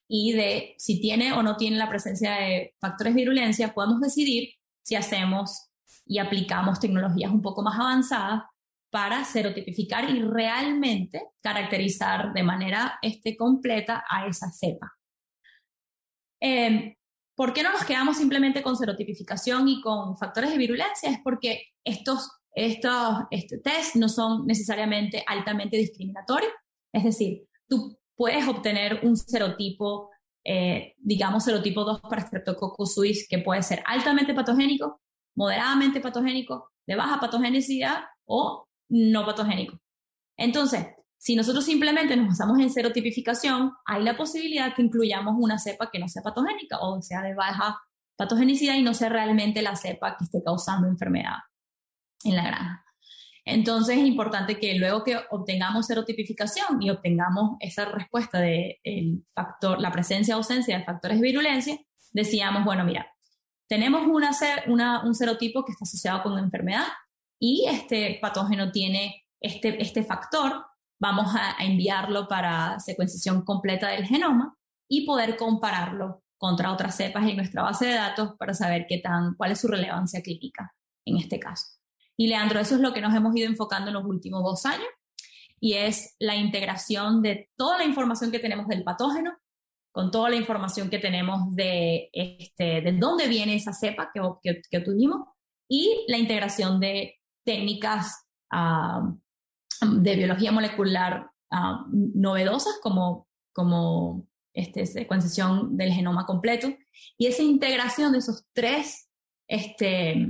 y 0.07 0.33
de 0.33 0.75
si 0.77 1.01
tiene 1.01 1.33
o 1.33 1.41
no 1.41 1.55
tiene 1.55 1.77
la 1.77 1.89
presencia 1.89 2.33
de 2.33 2.75
factores 2.79 3.15
de 3.15 3.21
virulencia, 3.21 3.73
podemos 3.73 4.01
decidir 4.01 4.49
si 4.83 4.95
hacemos 4.95 5.69
y 6.05 6.19
aplicamos 6.19 6.79
tecnologías 6.79 7.31
un 7.31 7.41
poco 7.41 7.63
más 7.63 7.79
avanzadas 7.79 8.43
para 8.91 9.23
serotipificar 9.23 10.07
y 10.09 10.21
realmente 10.21 11.29
caracterizar 11.41 12.31
de 12.33 12.43
manera 12.43 12.99
este, 13.01 13.35
completa 13.35 14.03
a 14.07 14.27
esa 14.27 14.51
cepa. 14.51 14.93
Eh, 16.39 16.97
¿Por 17.35 17.53
qué 17.53 17.63
no 17.63 17.71
nos 17.71 17.85
quedamos 17.85 18.17
simplemente 18.17 18.61
con 18.61 18.77
serotipificación 18.77 19.67
y 19.67 19.81
con 19.81 20.15
factores 20.17 20.51
de 20.51 20.59
virulencia? 20.59 21.09
Es 21.09 21.17
porque 21.23 21.69
estos, 21.83 22.29
estos 22.53 23.23
este 23.31 23.57
test 23.57 23.95
no 23.95 24.07
son 24.09 24.45
necesariamente 24.45 25.23
altamente 25.25 25.77
discriminatorios. 25.77 26.51
Es 26.93 27.03
decir, 27.03 27.47
tú 27.67 27.97
puedes 28.15 28.47
obtener 28.47 28.99
un 29.03 29.17
serotipo, 29.17 30.11
eh, 30.45 30.93
digamos 30.99 31.43
serotipo 31.43 31.83
2 31.83 32.01
para 32.01 32.21
Streptococcus 32.21 32.93
suis, 32.93 33.27
que 33.27 33.39
puede 33.39 33.63
ser 33.63 33.83
altamente 33.85 34.33
patogénico, 34.33 35.01
moderadamente 35.35 35.99
patogénico, 35.99 36.69
de 36.85 36.95
baja 36.95 37.19
patogenicidad 37.19 38.03
o 38.25 38.67
no 38.89 39.25
patogénico. 39.25 39.79
Entonces, 40.37 40.87
si 41.17 41.35
nosotros 41.35 41.65
simplemente 41.65 42.15
nos 42.15 42.27
basamos 42.27 42.59
en 42.59 42.69
serotipificación, 42.69 43.71
hay 43.85 44.03
la 44.03 44.17
posibilidad 44.17 44.75
que 44.75 44.81
incluyamos 44.81 45.35
una 45.37 45.57
cepa 45.57 45.89
que 45.89 45.99
no 45.99 46.07
sea 46.07 46.21
patogénica 46.21 46.79
o 46.79 47.01
sea 47.01 47.21
de 47.21 47.33
baja 47.33 47.79
patogenicidad 48.17 48.75
y 48.75 48.83
no 48.83 48.93
sea 48.93 49.09
realmente 49.09 49.61
la 49.61 49.75
cepa 49.75 50.17
que 50.17 50.25
esté 50.25 50.43
causando 50.43 50.87
enfermedad 50.87 51.37
en 52.25 52.35
la 52.35 52.43
granja. 52.43 52.85
Entonces 53.45 53.97
es 53.97 54.05
importante 54.05 54.57
que 54.57 54.75
luego 54.75 55.03
que 55.03 55.19
obtengamos 55.31 55.87
serotipificación 55.87 56.81
y 56.81 56.89
obtengamos 56.89 57.57
esa 57.59 57.85
respuesta 57.85 58.39
de 58.39 58.79
factor, 59.33 59.81
la 59.81 59.91
presencia 59.91 60.35
o 60.35 60.37
ausencia 60.37 60.77
de 60.77 60.85
factores 60.85 61.19
de 61.19 61.27
virulencia, 61.27 61.77
decíamos, 62.11 62.63
bueno, 62.63 62.85
mira, 62.85 63.11
tenemos 63.67 64.07
una, 64.07 64.31
una, 64.67 65.03
un 65.03 65.13
serotipo 65.13 65.65
que 65.65 65.73
está 65.73 65.83
asociado 65.83 66.23
con 66.23 66.33
una 66.33 66.41
enfermedad 66.41 66.85
y 67.39 67.65
este 67.67 68.17
patógeno 68.21 68.71
tiene 68.71 69.25
este, 69.41 69.81
este 69.81 70.03
factor 70.03 70.65
vamos 71.03 71.35
a, 71.35 71.61
enviarlo 71.61 72.29
para 72.29 72.79
secuenciación 72.79 73.43
completa 73.43 73.89
del 73.89 74.05
genoma 74.05 74.55
y 74.87 75.05
poder 75.05 75.35
compararlo 75.35 76.23
contra 76.37 76.71
otras 76.71 76.95
cepas 76.95 77.27
en 77.27 77.35
nuestra 77.35 77.61
base 77.61 77.87
de 77.87 77.95
datos 77.95 78.35
para 78.39 78.53
saber 78.53 78.85
qué 78.87 78.99
tan, 78.99 79.35
cuál 79.35 79.51
es 79.51 79.59
su 79.59 79.67
relevancia 79.67 80.21
clínica 80.21 80.73
en 81.05 81.17
este 81.17 81.39
caso. 81.39 81.65
Y 82.17 82.27
Leandro, 82.27 82.59
eso 82.59 82.75
es 82.75 82.81
lo 82.81 82.93
que 82.93 83.01
nos 83.01 83.13
hemos 83.15 83.35
ido 83.35 83.47
enfocando 83.47 83.89
en 83.89 83.95
los 83.95 84.05
últimos 84.05 84.43
dos 84.43 84.65
años 84.65 84.87
y 85.59 85.73
es 85.73 86.15
la 86.19 86.35
integración 86.35 87.21
de 87.21 87.49
toda 87.55 87.77
la 87.77 87.85
información 87.85 88.31
que 88.31 88.39
tenemos 88.39 88.67
del 88.67 88.83
patógeno 88.83 89.37
con 89.93 90.09
toda 90.09 90.29
la 90.29 90.35
información 90.35 90.89
que 90.89 90.97
tenemos 90.97 91.55
de, 91.55 92.09
este, 92.11 92.81
de 92.81 92.93
dónde 92.93 93.27
viene 93.27 93.55
esa 93.55 93.73
cepa 93.73 94.09
que, 94.11 94.21
que, 94.41 94.61
que 94.69 94.77
obtuvimos 94.79 95.27
y 95.69 96.05
la 96.07 96.17
integración 96.17 96.79
de 96.79 97.19
técnicas 97.45 98.25
uh, 98.51 99.15
de 100.01 100.15
biología 100.15 100.51
molecular 100.51 101.29
uh, 101.51 101.87
novedosas 101.91 102.79
como, 102.81 103.27
como 103.53 104.27
este, 104.53 104.85
secuenciación 104.85 105.77
del 105.77 105.93
genoma 105.93 106.25
completo. 106.25 106.67
Y 107.17 107.27
esa 107.27 107.43
integración 107.43 108.11
de 108.11 108.19
esos 108.19 108.45
tres 108.53 109.09
este, 109.47 110.27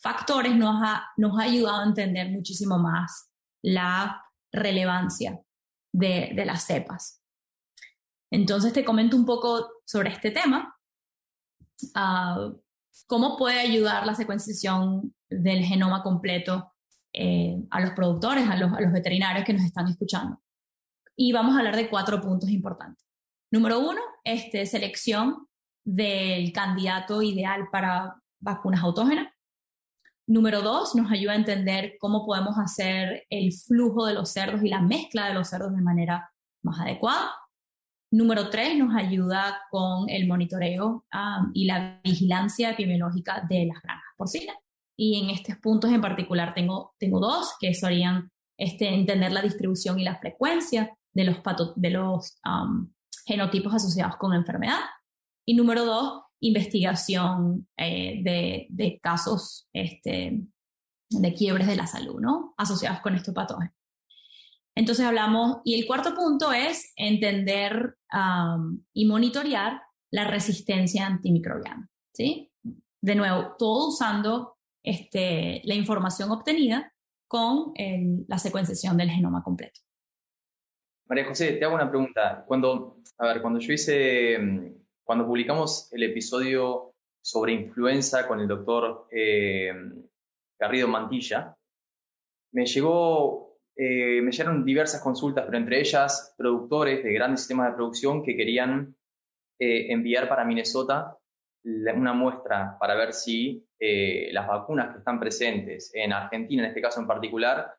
factores 0.00 0.56
nos 0.56 0.82
ha, 0.82 1.08
nos 1.16 1.38
ha 1.38 1.42
ayudado 1.42 1.80
a 1.80 1.84
entender 1.84 2.30
muchísimo 2.30 2.78
más 2.78 3.30
la 3.62 4.24
relevancia 4.52 5.40
de, 5.92 6.32
de 6.34 6.44
las 6.44 6.64
cepas. 6.64 7.22
Entonces 8.32 8.72
te 8.72 8.84
comento 8.84 9.16
un 9.16 9.26
poco 9.26 9.68
sobre 9.84 10.10
este 10.10 10.30
tema. 10.30 10.76
Uh, 11.94 12.58
¿Cómo 13.06 13.36
puede 13.36 13.60
ayudar 13.60 14.06
la 14.06 14.14
secuenciación 14.14 15.14
del 15.28 15.64
genoma 15.64 16.02
completo 16.02 16.72
eh, 17.12 17.56
a 17.70 17.80
los 17.80 17.90
productores, 17.90 18.48
a 18.48 18.56
los, 18.56 18.72
a 18.72 18.80
los 18.80 18.92
veterinarios 18.92 19.44
que 19.44 19.52
nos 19.52 19.64
están 19.64 19.88
escuchando. 19.88 20.40
Y 21.16 21.32
vamos 21.32 21.54
a 21.54 21.58
hablar 21.58 21.74
de 21.74 21.90
cuatro 21.90 22.20
puntos 22.20 22.50
importantes. 22.50 23.04
Número 23.50 23.80
uno, 23.80 24.00
este, 24.22 24.64
selección 24.64 25.48
del 25.84 26.52
candidato 26.52 27.20
ideal 27.20 27.68
para 27.72 28.22
vacunas 28.38 28.82
autógenas. 28.82 29.32
Número 30.30 30.62
dos, 30.62 30.94
nos 30.94 31.10
ayuda 31.10 31.32
a 31.32 31.34
entender 31.34 31.96
cómo 31.98 32.24
podemos 32.24 32.56
hacer 32.56 33.26
el 33.30 33.52
flujo 33.52 34.06
de 34.06 34.14
los 34.14 34.30
cerdos 34.30 34.62
y 34.62 34.68
la 34.68 34.80
mezcla 34.80 35.26
de 35.26 35.34
los 35.34 35.48
cerdos 35.48 35.74
de 35.74 35.82
manera 35.82 36.30
más 36.62 36.78
adecuada. 36.78 37.32
Número 38.12 38.48
tres, 38.48 38.78
nos 38.78 38.94
ayuda 38.94 39.60
con 39.72 40.08
el 40.08 40.28
monitoreo 40.28 41.04
y 41.52 41.64
la 41.64 42.00
vigilancia 42.04 42.70
epidemiológica 42.70 43.44
de 43.48 43.66
las 43.66 43.82
granjas 43.82 44.14
porcinas 44.16 44.54
y 44.96 45.20
en 45.20 45.30
estos 45.30 45.56
puntos 45.56 45.90
en 45.90 46.00
particular 46.00 46.54
tengo, 46.54 46.94
tengo 47.00 47.18
dos, 47.18 47.56
que 47.58 47.74
serían 47.74 48.30
este, 48.56 48.88
entender 48.94 49.32
la 49.32 49.42
distribución 49.42 49.98
y 49.98 50.04
la 50.04 50.20
frecuencia 50.20 50.96
de 51.12 51.24
los, 51.24 51.38
de 51.74 51.90
los 51.90 52.38
genotipos 53.26 53.74
asociados 53.74 54.14
con 54.16 54.32
enfermedad. 54.32 54.78
Y 55.44 55.54
número 55.54 55.84
dos, 55.84 56.22
investigación 56.40 57.68
eh, 57.76 58.66
de, 58.68 59.00
casos 59.02 59.68
este, 59.72 60.42
de 61.10 61.34
quiebres 61.34 61.66
de 61.66 61.76
la 61.76 61.86
salud, 61.86 62.20
¿no? 62.20 62.54
Asociados 62.56 63.00
con 63.00 63.14
estos 63.14 63.34
patógenos. 63.34 63.74
Entonces 64.74 65.04
hablamos, 65.04 65.58
y 65.64 65.78
el 65.78 65.86
cuarto 65.86 66.14
punto 66.14 66.52
es 66.52 66.92
entender 66.96 67.96
y 68.92 69.04
monitorear 69.04 69.82
la 70.10 70.24
resistencia 70.24 71.06
antimicrobiana, 71.06 71.88
¿sí? 72.14 72.50
De 73.02 73.14
nuevo, 73.14 73.56
todo 73.58 73.88
usando 73.88 74.56
este, 74.82 75.60
la 75.64 75.74
información 75.74 76.30
obtenida 76.30 76.92
con 77.28 77.72
la 78.26 78.38
secuenciación 78.38 78.96
del 78.96 79.10
genoma 79.10 79.42
completo. 79.42 79.80
María 81.10 81.26
José, 81.26 81.54
te 81.54 81.64
hago 81.64 81.74
una 81.74 81.90
pregunta. 81.90 82.44
Cuando, 82.46 83.02
a 83.18 83.26
ver, 83.26 83.42
cuando 83.42 83.58
yo 83.58 83.72
hice, 83.72 84.38
mm, 84.38 84.79
cuando 85.10 85.26
publicamos 85.26 85.92
el 85.92 86.04
episodio 86.04 86.94
sobre 87.20 87.52
influenza 87.52 88.28
con 88.28 88.38
el 88.38 88.46
doctor 88.46 89.08
eh, 89.10 89.72
Garrido 90.56 90.86
Mantilla, 90.86 91.52
me 92.52 92.64
llegó, 92.64 93.58
eh, 93.74 94.22
me 94.22 94.30
llegaron 94.30 94.64
diversas 94.64 95.02
consultas, 95.02 95.46
pero 95.46 95.58
entre 95.58 95.80
ellas 95.80 96.32
productores 96.38 97.02
de 97.02 97.12
grandes 97.12 97.40
sistemas 97.40 97.70
de 97.70 97.74
producción 97.74 98.22
que 98.22 98.36
querían 98.36 98.94
eh, 99.58 99.90
enviar 99.90 100.28
para 100.28 100.44
Minnesota 100.44 101.18
una 101.64 102.12
muestra 102.12 102.76
para 102.78 102.94
ver 102.94 103.12
si 103.12 103.66
eh, 103.80 104.28
las 104.30 104.46
vacunas 104.46 104.92
que 104.92 104.98
están 104.98 105.18
presentes 105.18 105.90
en 105.92 106.12
Argentina, 106.12 106.62
en 106.62 106.68
este 106.68 106.82
caso 106.82 107.00
en 107.00 107.08
particular, 107.08 107.74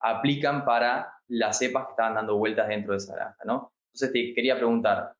aplican 0.00 0.66
para 0.66 1.14
las 1.28 1.56
cepas 1.56 1.86
que 1.86 1.92
estaban 1.92 2.16
dando 2.16 2.36
vueltas 2.36 2.68
dentro 2.68 2.92
de 2.92 2.98
esa 2.98 3.14
granja, 3.14 3.42
¿no? 3.46 3.72
Entonces 3.86 4.12
te 4.12 4.34
quería 4.34 4.58
preguntar, 4.58 5.14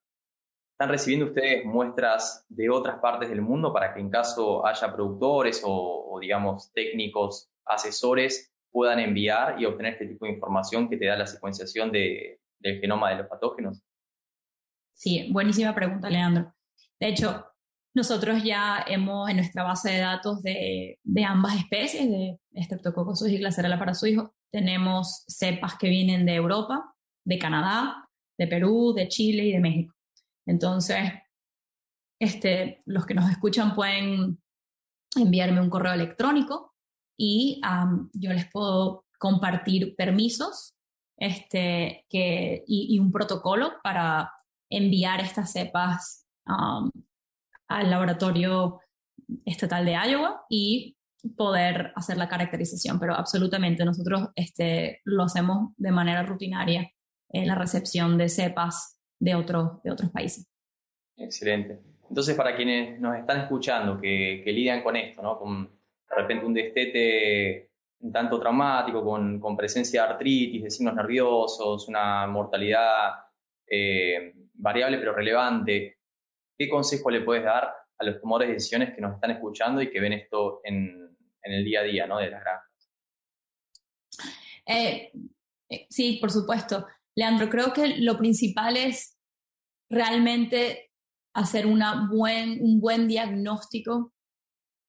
¿están 0.75 0.89
recibiendo 0.89 1.27
ustedes 1.27 1.64
muestras 1.64 2.45
de 2.49 2.68
otras 2.68 2.99
partes 2.99 3.29
del 3.29 3.41
mundo 3.41 3.72
para 3.72 3.95
que 3.95 4.01
en 4.01 4.11
caso 4.11 4.66
haya 4.66 4.93
productores 4.93 5.62
o, 5.64 6.18
digamos, 6.20 6.72
técnicos, 6.72 7.49
asesores, 7.64 8.53
puedan 8.72 8.99
enviar 8.99 9.61
y 9.61 9.66
obtener 9.66 9.93
este 9.93 10.07
tipo 10.07 10.27
de 10.27 10.33
información 10.33 10.89
que 10.89 10.97
te 10.97 11.07
da 11.07 11.16
la 11.16 11.29
secuenciación 11.29 11.93
del 11.93 12.41
genoma 12.81 13.11
de 13.11 13.18
los 13.18 13.29
patógenos? 13.29 13.81
Sí, 14.95 15.29
buenísima 15.31 15.72
pregunta, 15.77 16.11
Leandro. 16.11 16.53
De 16.99 17.07
hecho, 17.07 17.47
nosotros 17.95 18.43
ya 18.43 18.85
hemos 18.89 19.31
en 19.31 19.37
nuestra 19.37 19.62
base 19.62 19.93
de 19.93 19.99
datos 19.99 20.43
de, 20.43 20.99
de 21.05 21.25
ambas 21.25 21.55
especies, 21.55 22.11
de 22.11 22.37
Streptococcus 22.57 23.29
y 23.29 23.39
Glasserella 23.39 23.79
para 23.79 23.95
su 23.95 24.09
hijo, 24.09 24.35
tenemos 24.51 25.25
cepas 25.29 25.79
que 25.79 25.89
vienen 25.89 26.27
de 26.27 26.35
Europa, 26.35 26.97
de 27.25 27.39
Canadá, 27.39 28.09
de 28.37 28.49
Perú, 28.49 28.93
de 28.93 29.07
Chile 29.07 29.45
y 29.45 29.53
de 29.53 29.61
México. 29.61 29.95
Entonces, 30.47 31.13
este, 32.21 32.81
los 32.87 33.07
que 33.07 33.15
nos 33.15 33.31
escuchan 33.31 33.75
pueden 33.75 34.43
enviarme 35.17 35.61
un 35.61 35.71
correo 35.71 35.93
electrónico 35.93 36.75
y 37.19 37.61
yo 38.13 38.33
les 38.33 38.51
puedo 38.51 39.05
compartir 39.19 39.95
permisos 39.97 40.75
este, 41.17 42.05
que, 42.09 42.65
y, 42.67 42.99
un 42.99 43.13
protocolo 43.13 43.75
para 43.83 44.33
enviar 44.71 45.21
estas 45.21 45.53
cepas 45.53 46.27
al 46.47 47.91
laboratorio 47.91 48.81
estatal 49.45 49.85
de 49.85 49.93
Iowa 49.93 50.45
y 50.51 50.97
poder 51.37 51.93
hacer 51.97 52.19
la 52.19 52.29
caracterización, 52.29 52.99
pero 52.99 53.15
absolutamente 53.15 53.85
nosotros 53.85 54.29
este, 54.35 55.01
lo 55.05 55.23
hacemos 55.23 55.73
de 55.77 55.93
manera 55.93 56.23
rutinaria 56.23 56.91
en 57.31 57.47
la 57.47 57.55
recepción 57.55 58.19
de 58.19 58.29
cepas 58.29 58.94
de, 59.19 59.35
otros 59.35 59.83
de 59.83 59.91
otros 59.91 60.11
países. 60.11 60.47
Excelente. 61.17 61.81
Entonces, 62.09 62.37
para 62.37 62.55
quienes 62.55 63.01
nos 63.01 63.17
están 63.17 63.41
escuchando, 63.41 64.01
que, 64.01 64.43
lidian 64.47 64.83
con 64.83 64.97
esto, 64.97 65.23
¿no? 65.23 65.39
Con 65.39 65.65
de 65.65 66.15
repente 66.17 66.45
un 66.45 66.55
destete 66.55 67.71
un 68.01 68.12
tanto 68.12 68.39
traumático, 68.39 69.03
con, 69.03 69.41
con 69.41 69.57
presencia 69.57 70.03
de 70.03 70.09
artritis, 70.11 70.62
de 70.62 70.71
signos 70.71 70.95
nerviosos, 70.95 71.89
una 71.89 72.27
mortalidad 72.27 73.15
eh, 73.67 74.35
variable 74.53 74.99
pero 74.99 75.15
relevante, 75.15 75.99
¿qué 76.57 76.69
consejo 76.69 77.11
le 77.11 77.23
puedes 77.23 77.45
dar 77.45 77.73
a 77.99 78.05
los 78.05 78.21
tomadores 78.21 78.49
de 78.49 78.55
decisiones 78.55 78.95
que 78.95 79.01
nos 79.01 79.15
están 79.15 79.31
escuchando 79.31 79.81
y 79.81 79.91
que 79.91 80.01
ven 80.01 80.12
esto 80.12 80.61
en, 80.65 81.17
en 81.43 81.53
el 81.53 81.65
día 81.65 81.81
a 81.81 81.85
día 81.85 82.07
¿no? 82.07 82.19
de 82.19 82.31
las 82.31 82.43
granjas? 82.43 82.91
Eh, 84.67 85.12
eh, 85.69 85.87
sí, 85.89 86.19
por 86.21 86.31
supuesto. 86.31 86.87
Leandro, 87.17 87.49
creo 87.49 87.73
que 87.73 87.99
lo 87.99 88.19
principal 88.19 88.77
es 88.77 89.17
realmente 89.91 90.91
hacer 91.35 91.67
un 91.67 92.81
buen 92.81 93.09
diagnóstico 93.09 94.12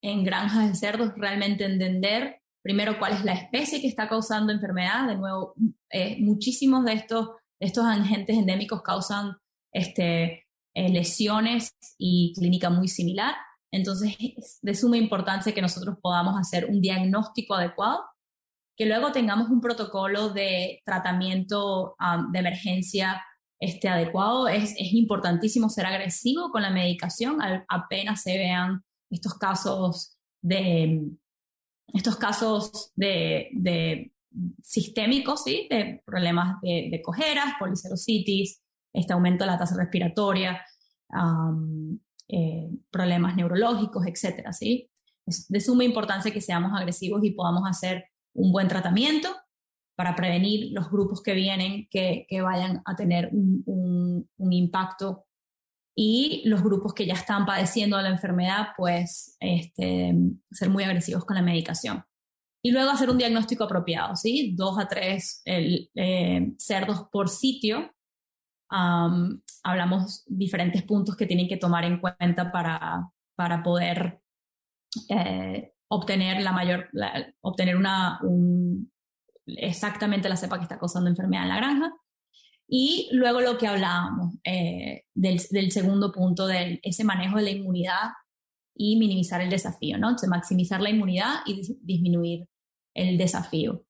en 0.02 0.24
granjas 0.24 0.68
de 0.68 0.74
cerdos, 0.74 1.12
realmente 1.16 1.64
entender 1.64 2.40
primero 2.62 2.98
cuál 2.98 3.12
es 3.12 3.24
la 3.24 3.32
especie 3.32 3.80
que 3.80 3.88
está 3.88 4.08
causando 4.08 4.52
enfermedad. 4.52 5.06
De 5.06 5.16
nuevo, 5.16 5.54
eh, 5.90 6.16
muchísimos 6.20 6.84
de 6.84 6.94
estos, 6.94 7.30
estos 7.60 7.84
agentes 7.84 8.36
endémicos 8.36 8.82
causan 8.82 9.36
este, 9.72 10.46
eh, 10.74 10.88
lesiones 10.90 11.70
y 11.98 12.32
clínica 12.36 12.70
muy 12.70 12.88
similar. 12.88 13.34
Entonces, 13.72 14.16
es 14.18 14.58
de 14.62 14.74
suma 14.74 14.96
importancia 14.96 15.54
que 15.54 15.62
nosotros 15.62 15.96
podamos 16.00 16.34
hacer 16.38 16.66
un 16.66 16.80
diagnóstico 16.80 17.54
adecuado 17.54 18.00
que 18.76 18.86
luego 18.86 19.12
tengamos 19.12 19.48
un 19.48 19.60
protocolo 19.60 20.30
de 20.30 20.82
tratamiento 20.84 21.96
de 22.32 22.38
emergencia 22.38 23.22
este, 23.58 23.88
adecuado. 23.88 24.48
Es, 24.48 24.72
es, 24.72 24.92
importantísimo 24.92 25.70
ser 25.70 25.86
agresivo 25.86 26.50
con 26.50 26.62
la 26.62 26.70
medicación 26.70 27.38
apenas 27.68 28.22
se 28.22 28.36
vean 28.36 28.82
estos 29.10 29.34
casos 29.34 30.18
de 30.42 31.00
estos 31.94 32.16
casos 32.16 32.92
de, 32.94 33.48
de 33.52 34.12
sistémicos, 34.62 35.44
¿sí? 35.44 35.66
de 35.70 36.02
problemas 36.04 36.60
de, 36.62 37.00
cojeras, 37.02 37.54
policerositis, 37.58 38.62
este 38.92 39.12
aumento 39.12 39.44
de 39.44 39.50
la 39.50 39.58
tasa 39.58 39.76
respiratoria, 39.76 40.62
eh, 42.28 42.68
problemas 42.90 43.36
neurológicos, 43.36 44.06
etcétera, 44.06 44.52
¿sí? 44.52 44.90
Es 45.26 45.48
de 45.48 45.60
suma 45.60 45.84
importancia 45.84 46.32
que 46.32 46.40
seamos 46.40 46.72
agresivos 46.74 47.24
y 47.24 47.32
podamos 47.32 47.62
hacer 47.68 48.04
un 48.36 48.52
buen 48.52 48.68
tratamiento 48.68 49.28
para 49.96 50.14
prevenir 50.14 50.72
los 50.72 50.90
grupos 50.90 51.22
que 51.22 51.34
vienen 51.34 51.88
que, 51.90 52.26
vayan 52.42 52.82
a 52.84 52.94
tener 52.94 53.30
un, 53.32 54.28
impacto 54.38 55.24
y 55.96 56.42
los 56.44 56.62
grupos 56.62 56.92
que 56.92 57.06
ya 57.06 57.14
están 57.14 57.46
padeciendo 57.46 58.00
la 58.00 58.10
enfermedad, 58.10 58.68
pues 58.76 59.36
este, 59.40 60.14
ser 60.50 60.68
muy 60.68 60.84
agresivos 60.84 61.24
con 61.24 61.36
la 61.36 61.42
medicación. 61.42 62.04
Y 62.62 62.72
luego 62.72 62.90
hacer 62.90 63.08
un 63.08 63.16
diagnóstico 63.16 63.64
apropiado, 63.64 64.16
¿sí? 64.16 64.54
Dos 64.54 64.78
a 64.78 64.88
tres 64.88 65.40
eh, 65.46 66.52
cerdos 66.58 67.06
por 67.10 67.30
sitio. 67.30 67.94
hablamos 68.68 70.24
diferentes 70.26 70.82
puntos 70.82 71.16
que 71.16 71.26
tienen 71.26 71.48
que 71.48 71.56
tomar 71.56 71.84
en 71.84 72.00
cuenta 72.00 72.52
para, 72.52 73.10
para 73.34 73.62
poder 73.62 74.20
eh, 75.08 75.72
obtener 75.88 76.42
la 76.42 76.52
mayor, 76.52 76.88
obtener 77.40 77.76
una, 77.76 78.20
exactamente 79.46 80.28
la 80.28 80.36
cepa 80.36 80.58
que 80.58 80.64
está 80.64 80.78
causando 80.78 81.08
enfermedad 81.08 81.44
en 81.44 81.48
la 81.48 81.56
granja. 81.56 81.92
Y 82.68 83.08
luego 83.12 83.40
lo 83.40 83.58
que 83.58 83.68
hablábamos 83.68 84.34
eh, 84.44 85.04
del, 85.14 85.70
segundo 85.70 86.10
punto, 86.12 86.46
de 86.46 86.80
ese 86.82 87.04
manejo 87.04 87.36
de 87.36 87.44
la 87.44 87.50
inmunidad 87.50 88.10
y 88.74 88.96
minimizar 88.98 89.40
el 89.40 89.50
desafío, 89.50 89.98
¿no? 89.98 90.08
Entonces, 90.08 90.28
maximizar 90.28 90.80
la 90.80 90.90
inmunidad 90.90 91.36
y 91.46 91.62
disminuir 91.80 92.48
el 92.94 93.16
desafío. 93.16 93.84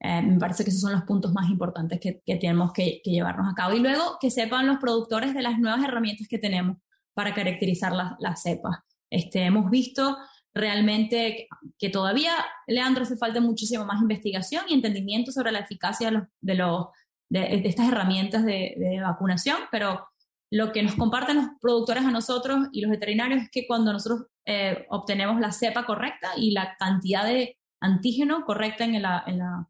Eh, 0.00 0.22
me 0.22 0.38
parece 0.38 0.62
que 0.62 0.70
esos 0.70 0.82
son 0.82 0.92
los 0.92 1.02
puntos 1.02 1.32
más 1.32 1.50
importantes 1.50 1.98
que, 1.98 2.20
que 2.24 2.36
tenemos 2.36 2.72
que, 2.72 3.00
que, 3.02 3.10
llevarnos 3.10 3.50
a 3.50 3.54
cabo. 3.54 3.74
Y 3.74 3.80
luego 3.80 4.18
que 4.20 4.30
sepan 4.30 4.66
los 4.66 4.76
productores 4.76 5.34
de 5.34 5.42
las 5.42 5.58
nuevas 5.58 5.82
herramientas 5.82 6.28
que 6.28 6.38
tenemos 6.38 6.76
para 7.14 7.34
caracterizar 7.34 7.92
las, 7.92 8.12
las 8.20 8.42
cepas. 8.42 8.76
Este, 9.10 9.42
hemos 9.42 9.70
visto 9.70 10.16
realmente 10.58 11.48
que 11.78 11.88
todavía, 11.88 12.32
Leandro, 12.66 13.04
hace 13.04 13.16
falta 13.16 13.40
muchísimo 13.40 13.84
más 13.84 14.02
investigación 14.02 14.64
y 14.68 14.74
entendimiento 14.74 15.32
sobre 15.32 15.52
la 15.52 15.60
eficacia 15.60 16.28
de, 16.40 16.54
los, 16.54 16.86
de, 17.30 17.62
estas 17.64 17.88
herramientas 17.88 18.44
de, 18.44 19.00
vacunación, 19.02 19.56
pero 19.70 20.06
lo 20.50 20.72
que 20.72 20.82
nos 20.82 20.94
comparten 20.94 21.36
los 21.36 21.46
productores 21.60 22.04
a 22.04 22.10
nosotros 22.10 22.68
y 22.72 22.80
los 22.80 22.90
veterinarios 22.90 23.42
es 23.42 23.50
que 23.50 23.66
cuando 23.66 23.92
nosotros 23.92 24.26
eh, 24.46 24.86
obtenemos 24.88 25.40
la 25.40 25.52
cepa 25.52 25.84
correcta 25.84 26.32
y 26.36 26.52
la 26.52 26.76
cantidad 26.78 27.24
de 27.24 27.56
antígeno 27.80 28.44
correcta 28.44 28.84
en 28.84 29.02
la, 29.02 29.22
en 29.26 29.38
la, 29.38 29.68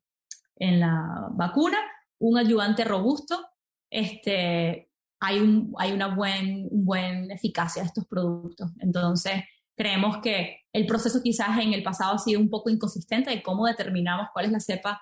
en 0.56 0.80
la 0.80 1.28
vacuna, 1.32 1.78
un 2.20 2.38
ayudante 2.38 2.84
robusto, 2.84 3.44
este, 3.90 4.90
hay, 5.20 5.40
un, 5.40 5.74
hay 5.78 5.92
una 5.92 6.14
buena 6.14 6.68
buen 6.70 7.30
eficacia 7.30 7.82
de 7.82 7.88
estos 7.88 8.06
productos. 8.06 8.70
Entonces, 8.80 9.42
creemos 9.78 10.18
que 10.18 10.64
el 10.72 10.86
proceso 10.86 11.22
quizás 11.22 11.56
en 11.58 11.72
el 11.72 11.82
pasado 11.82 12.14
ha 12.14 12.18
sido 12.18 12.40
un 12.40 12.50
poco 12.50 12.68
inconsistente 12.68 13.30
de 13.30 13.42
cómo 13.42 13.66
determinamos 13.66 14.28
cuál 14.32 14.46
es 14.46 14.52
la 14.52 14.60
cepa 14.60 15.00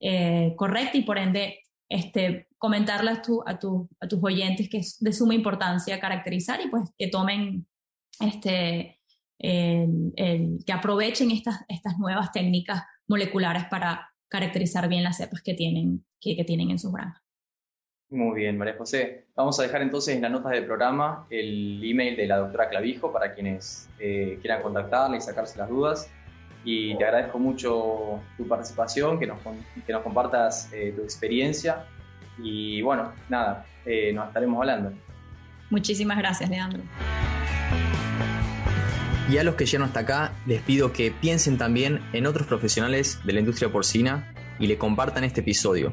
eh, 0.00 0.54
correcta 0.56 0.98
y 0.98 1.02
por 1.02 1.18
ende 1.18 1.60
este, 1.88 2.46
comentarle 2.58 3.10
a, 3.10 3.22
tu, 3.22 3.42
a, 3.46 3.58
tu, 3.58 3.88
a, 3.98 4.06
tus 4.06 4.22
oyentes 4.22 4.68
que 4.68 4.78
es 4.78 4.98
de 5.00 5.12
suma 5.12 5.34
importancia 5.34 5.98
caracterizar 5.98 6.60
y 6.60 6.68
pues 6.68 6.90
que 6.96 7.08
tomen, 7.08 7.66
este, 8.20 9.00
que 9.38 10.72
aprovechen 10.72 11.30
estas, 11.30 11.64
estas 11.68 11.98
nuevas 11.98 12.30
técnicas 12.30 12.82
moleculares 13.08 13.64
para 13.70 14.10
caracterizar 14.28 14.88
bien 14.88 15.04
las 15.04 15.16
cepas 15.16 15.40
que 15.42 15.54
tienen, 15.54 16.04
que, 16.20 16.36
que 16.36 16.44
tienen 16.44 16.70
en 16.70 16.78
sus 16.78 16.92
granjas. 16.92 17.27
Muy 18.10 18.40
bien, 18.40 18.56
María 18.56 18.74
José. 18.78 19.26
Vamos 19.36 19.60
a 19.60 19.64
dejar 19.64 19.82
entonces 19.82 20.16
en 20.16 20.22
las 20.22 20.30
notas 20.30 20.52
del 20.52 20.64
programa 20.64 21.26
el 21.28 21.82
email 21.84 22.16
de 22.16 22.26
la 22.26 22.38
doctora 22.38 22.70
Clavijo 22.70 23.12
para 23.12 23.34
quienes 23.34 23.90
eh, 23.98 24.38
quieran 24.40 24.62
contactarla 24.62 25.18
y 25.18 25.20
sacarse 25.20 25.58
las 25.58 25.68
dudas. 25.68 26.10
Y 26.64 26.96
te 26.96 27.04
agradezco 27.04 27.38
mucho 27.38 28.20
tu 28.38 28.48
participación, 28.48 29.18
que 29.18 29.26
nos, 29.26 29.38
que 29.86 29.92
nos 29.92 30.02
compartas 30.02 30.72
eh, 30.72 30.94
tu 30.96 31.02
experiencia. 31.02 31.84
Y 32.38 32.80
bueno, 32.80 33.12
nada, 33.28 33.66
eh, 33.84 34.10
nos 34.14 34.28
estaremos 34.28 34.58
hablando. 34.58 34.92
Muchísimas 35.68 36.16
gracias, 36.16 36.48
Leandro. 36.48 36.82
Y 39.30 39.36
a 39.36 39.44
los 39.44 39.54
que 39.54 39.66
llegan 39.66 39.86
hasta 39.86 40.00
acá, 40.00 40.32
les 40.46 40.62
pido 40.62 40.94
que 40.94 41.10
piensen 41.10 41.58
también 41.58 42.00
en 42.14 42.26
otros 42.26 42.46
profesionales 42.46 43.20
de 43.24 43.34
la 43.34 43.40
industria 43.40 43.70
porcina 43.70 44.32
y 44.58 44.66
le 44.66 44.78
compartan 44.78 45.24
este 45.24 45.42
episodio 45.42 45.92